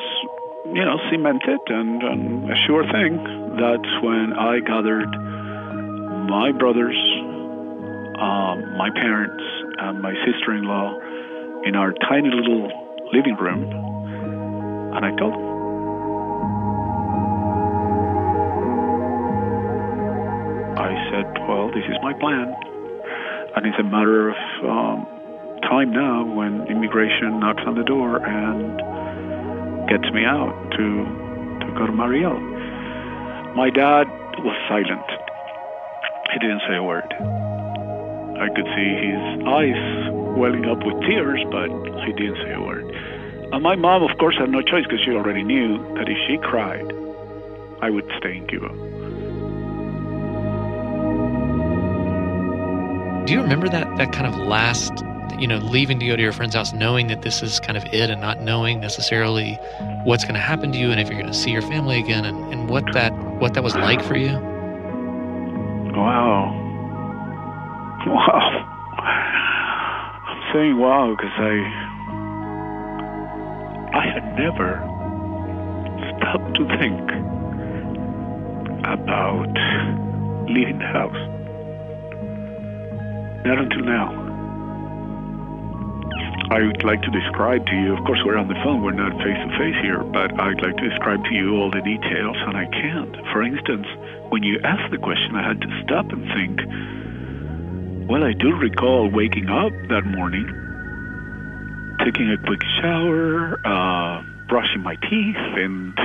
[0.72, 3.16] you know, cemented and, and a sure thing,
[3.56, 5.10] that's when I gathered
[6.28, 6.98] my brothers,
[8.18, 9.44] um, my parents
[9.78, 10.98] and my sister in law
[11.64, 12.70] in our tiny little
[13.12, 13.64] living room,
[14.94, 15.57] and I told them.
[20.78, 22.54] I said, Well, this is my plan.
[23.56, 25.06] And it's a matter of um,
[25.62, 28.78] time now when immigration knocks on the door and
[29.90, 30.86] gets me out to,
[31.66, 32.38] to go to Mariel.
[33.58, 34.06] My dad
[34.38, 35.02] was silent.
[36.32, 37.10] He didn't say a word.
[38.38, 39.82] I could see his eyes
[40.38, 41.74] welling up with tears, but
[42.06, 42.86] he didn't say a word.
[43.50, 46.38] And my mom, of course, had no choice because she already knew that if she
[46.38, 46.86] cried,
[47.82, 48.87] I would stay in Cuba.
[53.28, 55.04] Do you remember that that kind of last,
[55.38, 57.84] you know, leaving to go to your friend's house, knowing that this is kind of
[57.92, 59.58] it, and not knowing necessarily
[60.04, 62.24] what's going to happen to you, and if you're going to see your family again,
[62.24, 64.32] and, and what that what that was like for you?
[65.92, 66.56] Wow.
[68.06, 68.64] Wow.
[68.96, 71.52] I'm saying wow because I
[73.92, 74.80] I had never
[76.16, 77.10] stopped to think
[78.86, 79.52] about
[80.48, 81.37] leaving the house.
[83.48, 84.12] Not until now.
[86.50, 89.16] I would like to describe to you, of course, we're on the phone, we're not
[89.24, 92.58] face to face here, but I'd like to describe to you all the details, and
[92.58, 93.16] I can't.
[93.32, 93.86] For instance,
[94.28, 96.60] when you asked the question, I had to stop and think.
[98.10, 100.44] Well, I do recall waking up that morning,
[102.04, 105.96] taking a quick shower, uh, brushing my teeth, and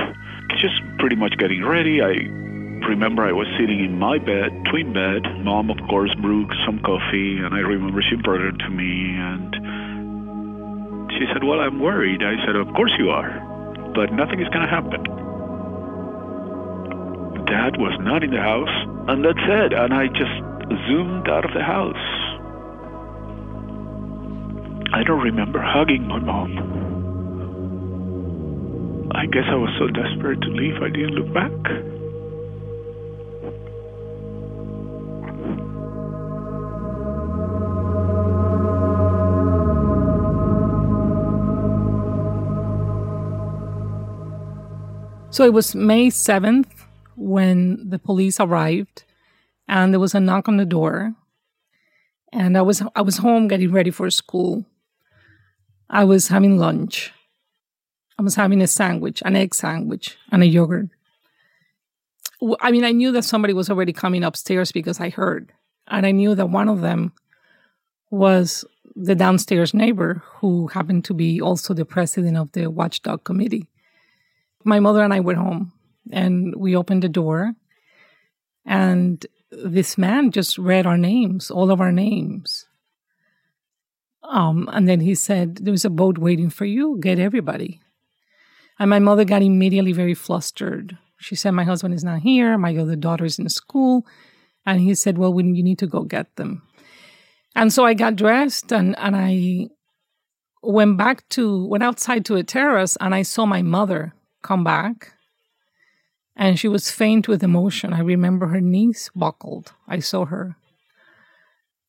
[0.56, 2.00] just pretty much getting ready.
[2.00, 2.43] I
[2.88, 5.22] remember I was sitting in my bed, twin bed.
[5.44, 9.50] Mom, of course, brewed some coffee, and I remember she brought it to me, and
[11.12, 12.22] she said, Well, I'm worried.
[12.22, 13.30] I said, Of course you are,
[13.94, 15.02] but nothing is going to happen.
[17.46, 18.72] Dad was not in the house,
[19.08, 19.72] and that's it.
[19.72, 20.36] And I just
[20.88, 22.06] zoomed out of the house.
[24.92, 26.72] I don't remember hugging my mom.
[29.14, 32.03] I guess I was so desperate to leave, I didn't look back.
[45.34, 46.70] So it was May 7th
[47.16, 49.02] when the police arrived
[49.66, 51.12] and there was a knock on the door.
[52.32, 54.64] And I was I was home getting ready for school.
[55.90, 57.12] I was having lunch.
[58.16, 60.90] I was having a sandwich, an egg sandwich, and a yogurt.
[62.60, 65.52] I mean, I knew that somebody was already coming upstairs because I heard.
[65.88, 67.12] And I knew that one of them
[68.08, 68.64] was
[68.94, 73.66] the downstairs neighbor who happened to be also the president of the watchdog committee
[74.64, 75.72] my mother and I went home
[76.10, 77.54] and we opened the door
[78.66, 82.66] and this man just read our names, all of our names.
[84.22, 86.98] Um, and then he said, There's a boat waiting for you.
[87.00, 87.80] Get everybody.
[88.78, 90.98] And my mother got immediately very flustered.
[91.18, 92.56] She said, My husband is not here.
[92.56, 94.06] My other daughter is in school.
[94.66, 96.62] And he said, Well, you need to go get them.
[97.54, 99.68] And so I got dressed and, and I
[100.62, 104.14] went back to, went outside to a terrace and I saw my mother
[104.44, 105.14] come back.
[106.36, 107.92] And she was faint with emotion.
[107.92, 109.72] I remember her knees buckled.
[109.88, 110.56] I saw her.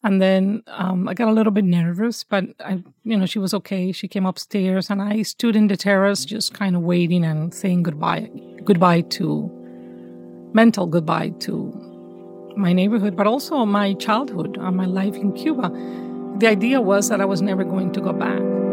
[0.04, 3.56] And then um, I got a little bit nervous, but I, you know, she was
[3.56, 3.92] okay.
[3.92, 7.82] She came upstairs, and I stood in the terrace, just kind of waiting and saying
[7.82, 8.30] goodbye,
[8.64, 9.50] goodbye to,
[10.54, 11.74] mental goodbye to
[12.56, 15.72] my neighborhood, but also my childhood and my life in Cuba.
[16.38, 18.65] The idea was that I was never going to go back.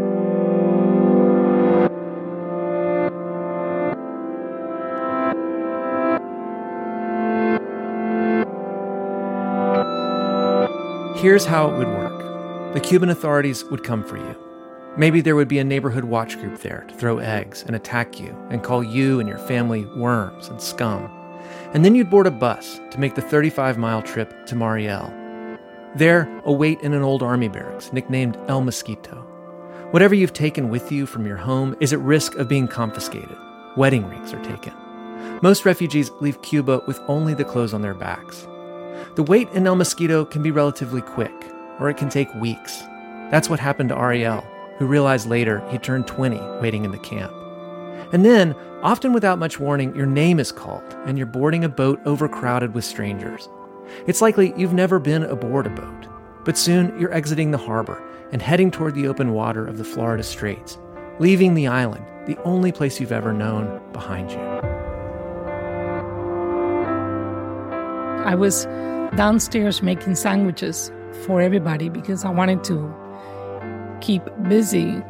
[11.22, 14.36] Here's how it would work the Cuban authorities would come for you.
[14.96, 18.36] Maybe there would be a neighborhood watch group there to throw eggs and attack you
[18.50, 21.08] and call you and your family worms and scum.
[21.74, 25.14] And then you'd board a bus to make the 35 mile trip to Mariel.
[25.94, 29.18] There, await in an old army barracks nicknamed El Mosquito.
[29.92, 33.38] Whatever you've taken with you from your home is at risk of being confiscated.
[33.76, 34.72] Wedding rings are taken.
[35.40, 38.48] Most refugees leave Cuba with only the clothes on their backs.
[39.14, 41.32] The wait in El Mosquito can be relatively quick,
[41.78, 42.82] or it can take weeks.
[43.30, 44.44] That's what happened to Ariel,
[44.78, 47.32] who realized later he turned 20 waiting in the camp.
[48.12, 52.00] And then, often without much warning, your name is called and you're boarding a boat
[52.04, 53.48] overcrowded with strangers.
[54.06, 56.08] It's likely you've never been aboard a boat,
[56.44, 60.22] but soon you're exiting the harbor and heading toward the open water of the Florida
[60.22, 60.78] Straits,
[61.18, 64.71] leaving the island, the only place you've ever known, behind you.
[68.24, 68.66] I was
[69.16, 70.92] downstairs making sandwiches
[71.26, 72.94] for everybody because I wanted to
[74.00, 75.02] keep busy.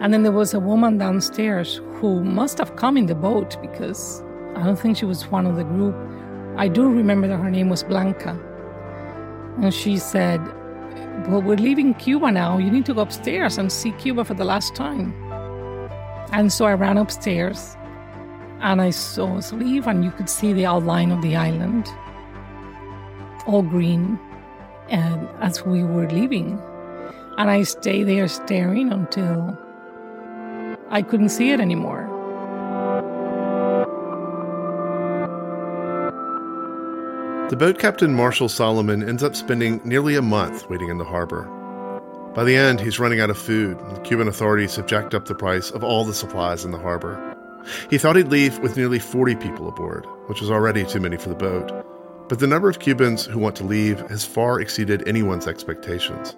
[0.00, 4.22] And then there was a woman downstairs who must have come in the boat because
[4.54, 5.96] I don't think she was one of the group.
[6.56, 8.38] I do remember that her name was Blanca.
[9.62, 10.40] And she said,
[11.28, 12.58] Well, we're leaving Cuba now.
[12.58, 15.14] You need to go upstairs and see Cuba for the last time.
[16.32, 17.76] And so I ran upstairs
[18.62, 21.88] and I saw us leave, and you could see the outline of the island,
[23.46, 24.18] all green,
[24.88, 26.60] and as we were leaving.
[27.38, 29.56] And I stayed there staring until
[30.90, 32.08] I couldn't see it anymore.
[37.48, 41.44] The boat captain Marshall Solomon ends up spending nearly a month waiting in the harbor.
[42.34, 45.26] By the end, he's running out of food, and the Cuban authorities have jacked up
[45.26, 47.36] the price of all the supplies in the harbor.
[47.90, 51.28] He thought he'd leave with nearly 40 people aboard, which was already too many for
[51.28, 51.70] the boat.
[52.32, 56.34] But the number of Cubans who want to leave has far exceeded anyone's expectations.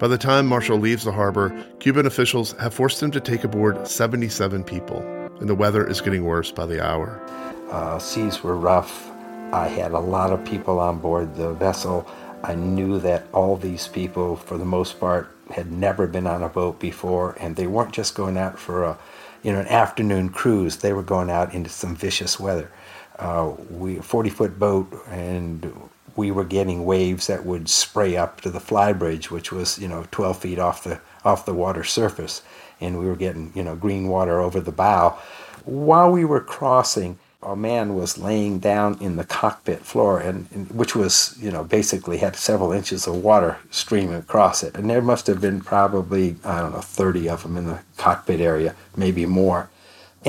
[0.00, 3.86] By the time Marshall leaves the harbor, Cuban officials have forced him to take aboard
[3.86, 5.00] 77 people,
[5.38, 7.22] and the weather is getting worse by the hour.
[7.70, 9.12] Uh, seas were rough.
[9.52, 12.04] I had a lot of people on board the vessel.
[12.42, 16.48] I knew that all these people, for the most part, had never been on a
[16.48, 18.98] boat before, and they weren't just going out for a,
[19.44, 20.78] you know, an afternoon cruise.
[20.78, 22.72] They were going out into some vicious weather.
[23.18, 25.72] Uh, we 40 foot boat, and
[26.16, 30.06] we were getting waves that would spray up to the flybridge, which was you know
[30.10, 32.42] 12 feet off the off the water surface,
[32.80, 35.18] and we were getting you know green water over the bow.
[35.64, 40.70] While we were crossing, a man was laying down in the cockpit floor, and, and,
[40.72, 44.74] which was, you know, basically had several inches of water streaming across it.
[44.74, 48.40] And there must have been probably, I don't know, 30 of them in the cockpit
[48.40, 49.70] area, maybe more.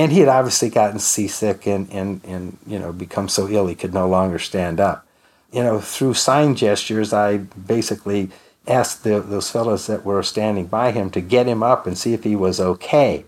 [0.00, 3.74] And he had obviously gotten seasick and, and, and you know, become so ill he
[3.74, 5.06] could no longer stand up.
[5.52, 8.30] You know, through sign gestures, I basically
[8.66, 12.14] asked the, those fellows that were standing by him to get him up and see
[12.14, 13.24] if he was okay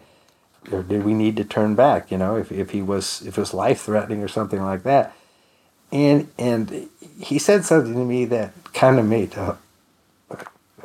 [0.71, 2.11] or did we need to turn back?
[2.11, 5.15] You know, if, if he was if it was life threatening or something like that.
[5.91, 6.89] And and
[7.21, 9.57] he said something to me that kind of made uh,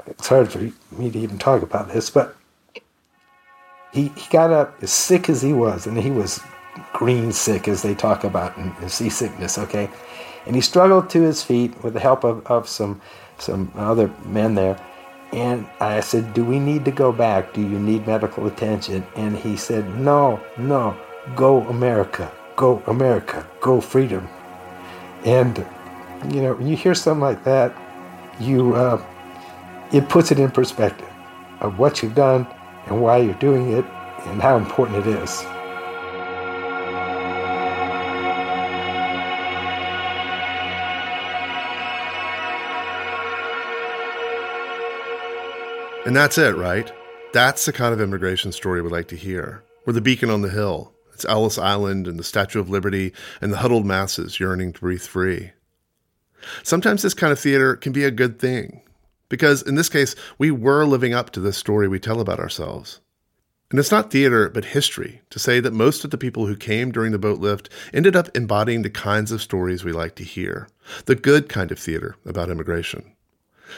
[0.07, 0.59] it's hard for
[0.91, 2.35] me to even talk about this, but
[3.97, 6.41] he he got up as sick as he was, and he was
[6.93, 9.57] green sick as they talk about in, in seasickness.
[9.57, 9.89] Okay,
[10.45, 13.01] and he struggled to his feet with the help of, of some
[13.37, 14.79] some other men there
[15.31, 17.53] and I said, Do we need to go back?
[17.53, 19.05] Do you need medical attention?
[19.15, 20.97] And he said, No, no,
[21.35, 24.27] go America, go America, go freedom.
[25.25, 25.65] And,
[26.29, 27.75] you know, when you hear something like that,
[28.39, 29.03] you, uh,
[29.91, 31.09] it puts it in perspective
[31.59, 32.47] of what you've done
[32.88, 33.85] and why you're doing it
[34.25, 35.43] and how important it is.
[46.05, 46.89] And that's it, right?
[47.33, 49.61] That's the kind of immigration story we like to hear.
[49.85, 50.93] We're the beacon on the hill.
[51.13, 53.11] It's Ellis Island and the Statue of Liberty
[53.41, 55.51] and the huddled masses yearning to breathe free.
[56.63, 58.83] Sometimes this kind of theater can be a good thing,
[59.30, 63.01] because in this case, we were living up to the story we tell about ourselves.
[63.69, 66.91] And it's not theater, but history to say that most of the people who came
[66.91, 70.69] during the boat lift ended up embodying the kinds of stories we like to hear
[71.05, 73.11] the good kind of theater about immigration.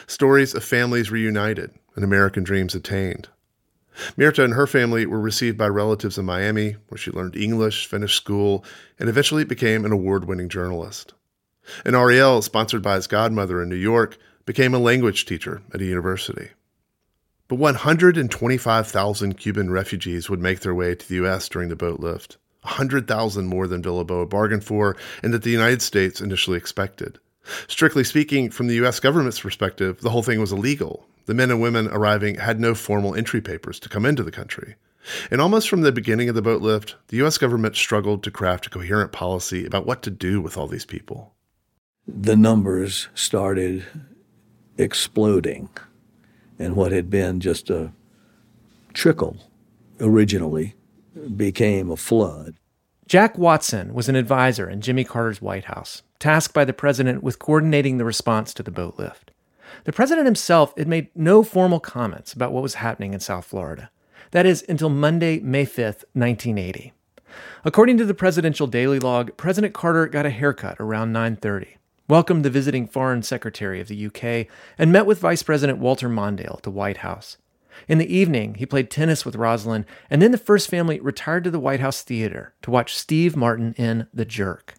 [0.06, 3.28] Stories of families reunited, and American dreams attained.
[4.16, 8.16] Mirta and her family were received by relatives in Miami, where she learned English, finished
[8.16, 8.64] school,
[9.00, 11.14] and eventually became an award winning journalist.
[11.84, 14.16] And Ariel, sponsored by his godmother in New York,
[14.46, 16.50] became a language teacher at a university.
[17.48, 21.48] But 125,000 Cuban refugees would make their way to the U.S.
[21.48, 26.20] during the boat lift, 100,000 more than Villalboa bargained for and that the United States
[26.20, 27.18] initially expected.
[27.66, 29.00] Strictly speaking, from the U.S.
[29.00, 31.06] government's perspective, the whole thing was illegal.
[31.26, 34.76] The men and women arriving had no formal entry papers to come into the country.
[35.30, 37.38] And almost from the beginning of the boat lift, the U.S.
[37.38, 41.34] government struggled to craft a coherent policy about what to do with all these people.
[42.06, 43.84] The numbers started
[44.80, 45.68] exploding,
[46.58, 47.92] and what had been just a
[48.92, 49.36] trickle
[50.00, 50.74] originally
[51.36, 52.54] became a flood.
[53.06, 57.38] Jack Watson was an advisor in Jimmy Carter's White House, tasked by the president with
[57.38, 59.32] coordinating the response to the boat lift.
[59.84, 63.90] The president himself had made no formal comments about what was happening in South Florida.
[64.30, 66.92] That is, until Monday, May 5th, 1980.
[67.64, 71.76] According to the presidential daily log, President Carter got a haircut around 9:30,
[72.10, 74.46] welcomed the visiting foreign secretary of the UK,
[74.76, 77.38] and met with Vice President Walter Mondale at the White House.
[77.88, 81.50] In the evening, he played tennis with Rosalynn, and then the first family retired to
[81.50, 84.74] the White House Theater to watch Steve Martin in The Jerk.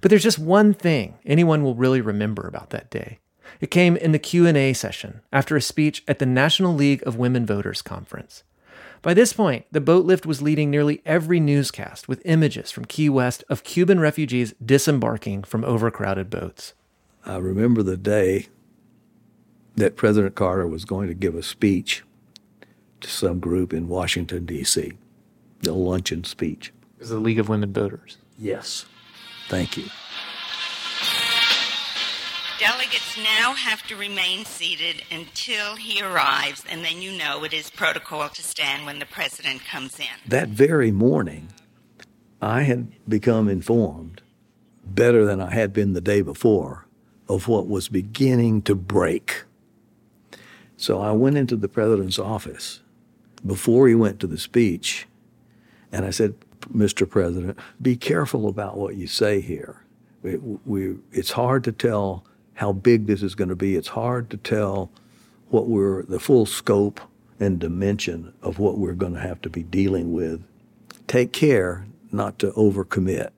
[0.00, 3.18] But there's just one thing anyone will really remember about that day.
[3.60, 7.46] It came in the Q&A session after a speech at the National League of Women
[7.46, 8.44] Voters conference.
[9.02, 13.08] By this point, the boat lift was leading nearly every newscast with images from Key
[13.08, 16.74] West of Cuban refugees disembarking from overcrowded boats.
[17.24, 18.48] I remember the day
[19.76, 22.02] that President Carter was going to give a speech
[23.00, 24.92] to some group in Washington, D.C.,
[25.60, 26.72] the luncheon speech.
[26.96, 28.16] It was the League of Women Voters.
[28.36, 28.86] Yes.
[29.48, 29.84] Thank you.
[32.88, 37.68] Delegates now have to remain seated until he arrives, and then you know it is
[37.68, 40.06] protocol to stand when the president comes in.
[40.26, 41.48] That very morning,
[42.40, 44.22] I had become informed,
[44.86, 46.86] better than I had been the day before,
[47.28, 49.44] of what was beginning to break.
[50.78, 52.80] So I went into the president's office
[53.44, 55.06] before he went to the speech,
[55.92, 56.36] and I said,
[56.74, 57.06] Mr.
[57.06, 59.82] President, be careful about what you say here.
[60.22, 62.24] We, we, it's hard to tell
[62.58, 63.76] how big this is going to be.
[63.76, 64.90] It's hard to tell
[65.48, 67.00] what we're the full scope
[67.38, 70.42] and dimension of what we're going to have to be dealing with.
[71.06, 73.30] Take care not to overcommit.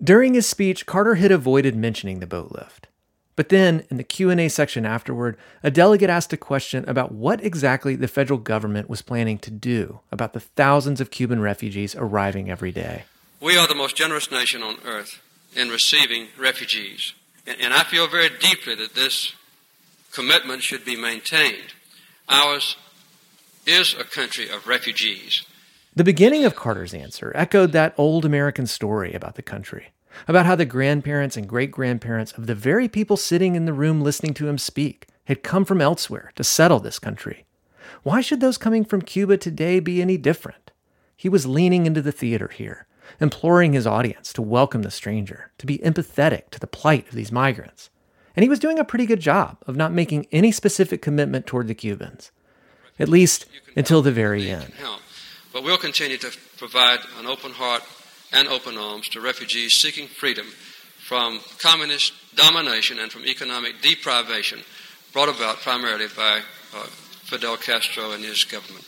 [0.00, 2.86] During his speech, Carter had avoided mentioning the boat lift.
[3.34, 7.96] But then, in the Q&A section afterward, a delegate asked a question about what exactly
[7.96, 12.70] the federal government was planning to do about the thousands of Cuban refugees arriving every
[12.70, 13.04] day.
[13.40, 15.20] We are the most generous nation on earth
[15.56, 17.14] in receiving refugees.
[17.60, 19.32] And I feel very deeply that this
[20.12, 21.72] commitment should be maintained.
[22.28, 22.76] Ours
[23.66, 25.44] is a country of refugees.
[25.94, 29.88] The beginning of Carter's answer echoed that old American story about the country,
[30.26, 34.00] about how the grandparents and great grandparents of the very people sitting in the room
[34.00, 37.44] listening to him speak had come from elsewhere to settle this country.
[38.02, 40.70] Why should those coming from Cuba today be any different?
[41.16, 42.86] He was leaning into the theater here,
[43.20, 47.32] imploring his audience to welcome the stranger, to be empathetic to the plight of these
[47.32, 47.90] migrants.
[48.36, 51.66] And he was doing a pretty good job of not making any specific commitment toward
[51.66, 52.30] the Cubans,
[52.98, 54.72] at least until the very end.
[55.52, 57.82] But we'll continue to provide an open heart
[58.32, 60.46] and open arms to refugees seeking freedom
[60.98, 64.60] from communist domination and from economic deprivation
[65.12, 66.40] brought about primarily by
[66.74, 66.82] uh,
[67.24, 68.86] Fidel Castro and his government.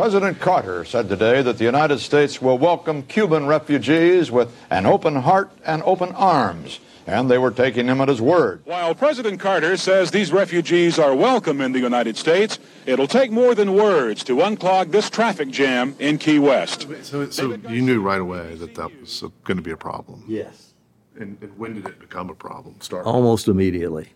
[0.00, 5.14] President Carter said today that the United States will welcome Cuban refugees with an open
[5.14, 8.62] heart and open arms, and they were taking him at his word.
[8.64, 13.54] While President Carter says these refugees are welcome in the United States, it'll take more
[13.54, 16.86] than words to unclog this traffic jam in Key West.
[17.02, 20.24] So, so you knew right away that that was going to be a problem.
[20.26, 20.72] Yes.
[21.18, 22.76] And, and when did it become a problem?
[22.80, 23.04] Start.
[23.04, 24.14] Almost immediately.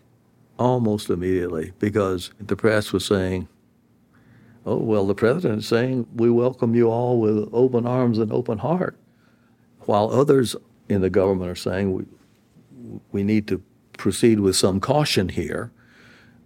[0.57, 3.49] Almost immediately, because the press was saying,
[4.65, 8.57] oh, well, the president is saying we welcome you all with open arms and open
[8.57, 8.97] heart,
[9.81, 10.55] while others
[10.89, 12.05] in the government are saying we,
[13.11, 13.61] we need to
[13.97, 15.71] proceed with some caution here.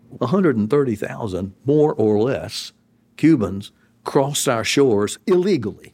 [0.10, 2.74] 130,000, more or less,
[3.18, 3.72] Cubans
[4.04, 5.94] crossed our shores illegally.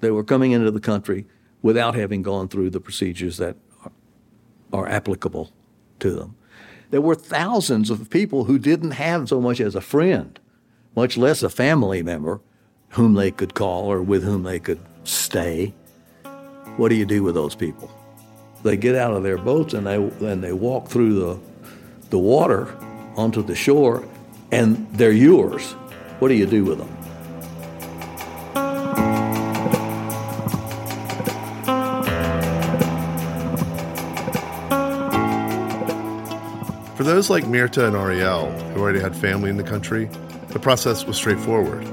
[0.00, 1.26] They were coming into the country
[1.62, 3.92] without having gone through the procedures that are,
[4.72, 5.50] are applicable
[6.00, 6.36] to them.
[6.90, 10.38] There were thousands of people who didn't have so much as a friend,
[10.96, 12.40] much less a family member
[12.90, 15.74] whom they could call or with whom they could stay.
[16.78, 17.90] What do you do with those people?
[18.62, 21.38] They get out of their boats and they and they walk through the
[22.10, 22.74] the water
[23.16, 24.08] onto the shore
[24.50, 25.72] and they're yours.
[26.18, 26.92] What do you do with them?
[36.96, 40.08] For those like Mirta and Ariel, who already had family in the country,
[40.48, 41.86] the process was straightforward.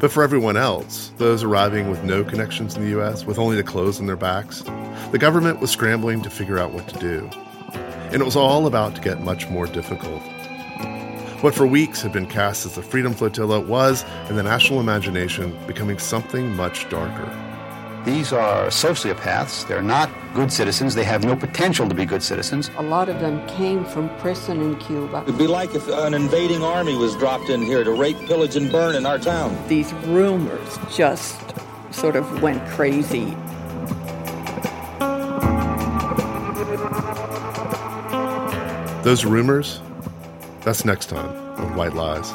[0.00, 3.64] But for everyone else, those arriving with no connections in the U.S., with only the
[3.64, 4.62] clothes on their backs,
[5.10, 7.28] the government was scrambling to figure out what to do.
[8.12, 10.22] And it was all about to get much more difficult.
[11.40, 15.56] What for weeks had been cast as the Freedom Flotilla was, in the national imagination,
[15.66, 17.47] becoming something much darker.
[18.04, 19.66] These are sociopaths.
[19.66, 20.94] They're not good citizens.
[20.94, 22.70] They have no potential to be good citizens.
[22.78, 25.22] A lot of them came from prison in Cuba.
[25.26, 28.70] It'd be like if an invading army was dropped in here to rape, pillage, and
[28.70, 29.56] burn in our town.
[29.68, 31.38] These rumors just
[31.90, 33.36] sort of went crazy.
[39.02, 39.80] Those rumors?
[40.62, 42.32] That's next time on White Lies.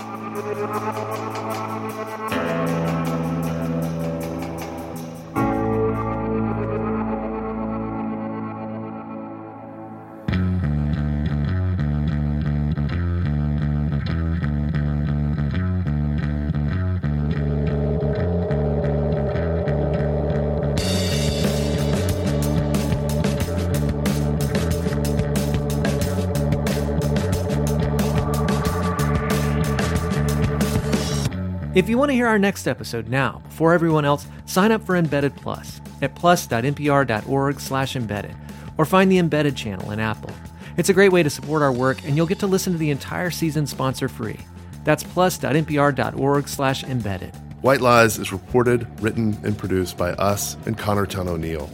[31.75, 34.95] If you want to hear our next episode now, before everyone else, sign up for
[34.95, 38.35] Embedded Plus at plus.npr.org/embedded
[38.77, 40.29] or find the Embedded channel in Apple.
[40.77, 42.91] It's a great way to support our work and you'll get to listen to the
[42.91, 44.37] entire season sponsor free.
[44.83, 47.35] That's plus.npr.org/embedded.
[47.61, 51.71] White Lies is reported, written, and produced by us and Connor Towne O'Neill.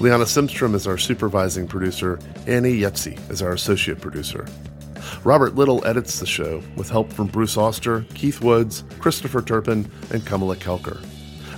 [0.00, 2.18] Liana Simstrom is our supervising producer.
[2.46, 4.46] Annie Yetzi is our associate producer.
[5.24, 10.24] Robert Little edits the show with help from Bruce Auster, Keith Woods, Christopher Turpin, and
[10.24, 11.04] Kamala Kelkar.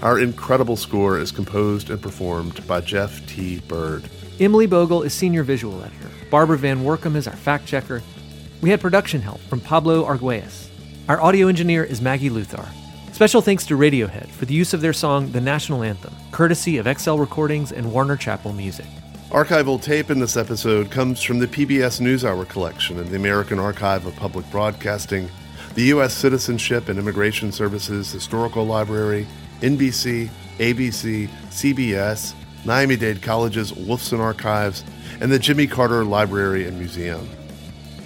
[0.03, 3.61] Our incredible score is composed and performed by Jeff T.
[3.67, 4.09] Byrd.
[4.39, 6.11] Emily Bogle is senior visual editor.
[6.31, 8.03] Barbara Van Woerkom is our fact checker.
[8.63, 10.69] We had production help from Pablo Arguelles.
[11.09, 12.69] Our audio engineer is Maggie Luthar.
[13.13, 16.87] Special thanks to Radiohead for the use of their song The National Anthem, courtesy of
[16.87, 18.87] XL Recordings and Warner Chappell Music.
[19.31, 24.07] Archival tape in this episode comes from the PBS NewsHour collection in the American Archive
[24.07, 25.29] of Public Broadcasting,
[25.75, 26.15] the U.S.
[26.15, 29.27] Citizenship and Immigration Services Historical Library,
[29.61, 32.33] NBC, ABC, CBS,
[32.65, 34.83] Miami Dade College's Wolfson Archives,
[35.21, 37.29] and the Jimmy Carter Library and Museum.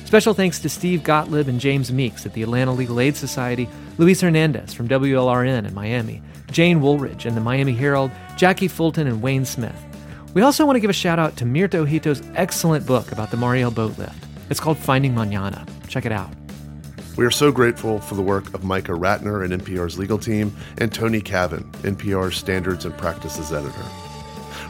[0.04, 4.20] Special thanks to Steve Gottlieb and James Meeks at the Atlanta Legal Aid Society, Luis
[4.20, 6.20] Hernandez from WLRN in Miami,
[6.50, 9.86] Jane Wooldridge and the Miami Herald, Jackie Fulton and Wayne Smith.
[10.34, 13.36] We also want to give a shout out to Mirta Ojito's excellent book about the
[13.36, 14.24] Mariel boat lift.
[14.48, 15.68] It's called Finding Mañana.
[15.88, 16.30] Check it out.
[17.18, 20.90] We are so grateful for the work of Micah Ratner and NPR's legal team and
[20.90, 23.84] Tony Cavin, NPR's standards and practices editor.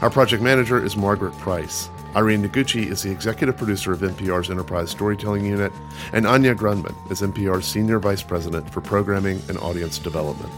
[0.01, 1.87] Our project manager is Margaret Price.
[2.13, 5.71] Irene Noguchi is the executive producer of NPR's Enterprise Storytelling Unit,
[6.11, 10.51] and Anya Grundmann is NPR's senior vice president for programming and audience development.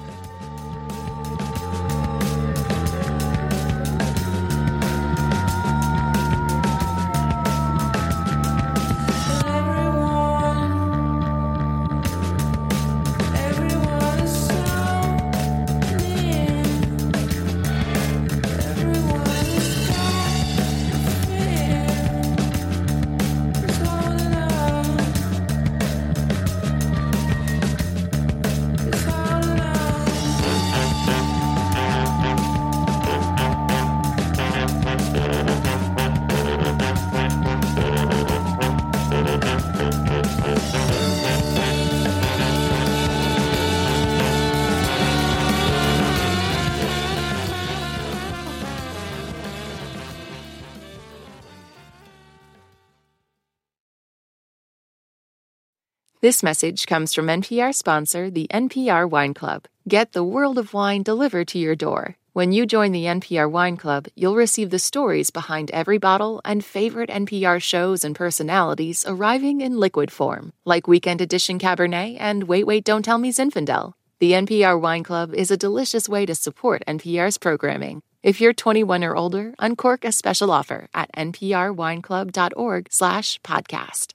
[56.25, 59.67] This message comes from NPR sponsor, the NPR Wine Club.
[59.87, 62.15] Get the world of wine delivered to your door.
[62.33, 66.65] When you join the NPR Wine Club, you'll receive the stories behind every bottle and
[66.65, 72.65] favorite NPR shows and personalities arriving in liquid form, like Weekend Edition Cabernet and Wait
[72.65, 73.93] Wait Don't Tell Me Zinfandel.
[74.17, 78.01] The NPR Wine Club is a delicious way to support NPR's programming.
[78.23, 84.14] If you're 21 or older, uncork a special offer at nprwineclub.org/podcast.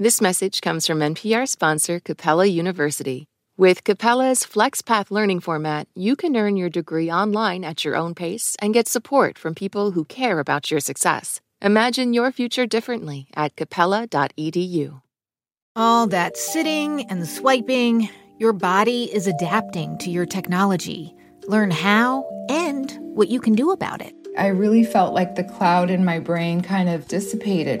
[0.00, 3.26] This message comes from NPR sponsor Capella University.
[3.56, 8.54] With Capella's FlexPath learning format, you can earn your degree online at your own pace
[8.62, 11.40] and get support from people who care about your success.
[11.60, 15.00] Imagine your future differently at capella.edu.
[15.74, 21.12] All that sitting and swiping, your body is adapting to your technology.
[21.48, 24.14] Learn how and what you can do about it.
[24.38, 27.80] I really felt like the cloud in my brain kind of dissipated.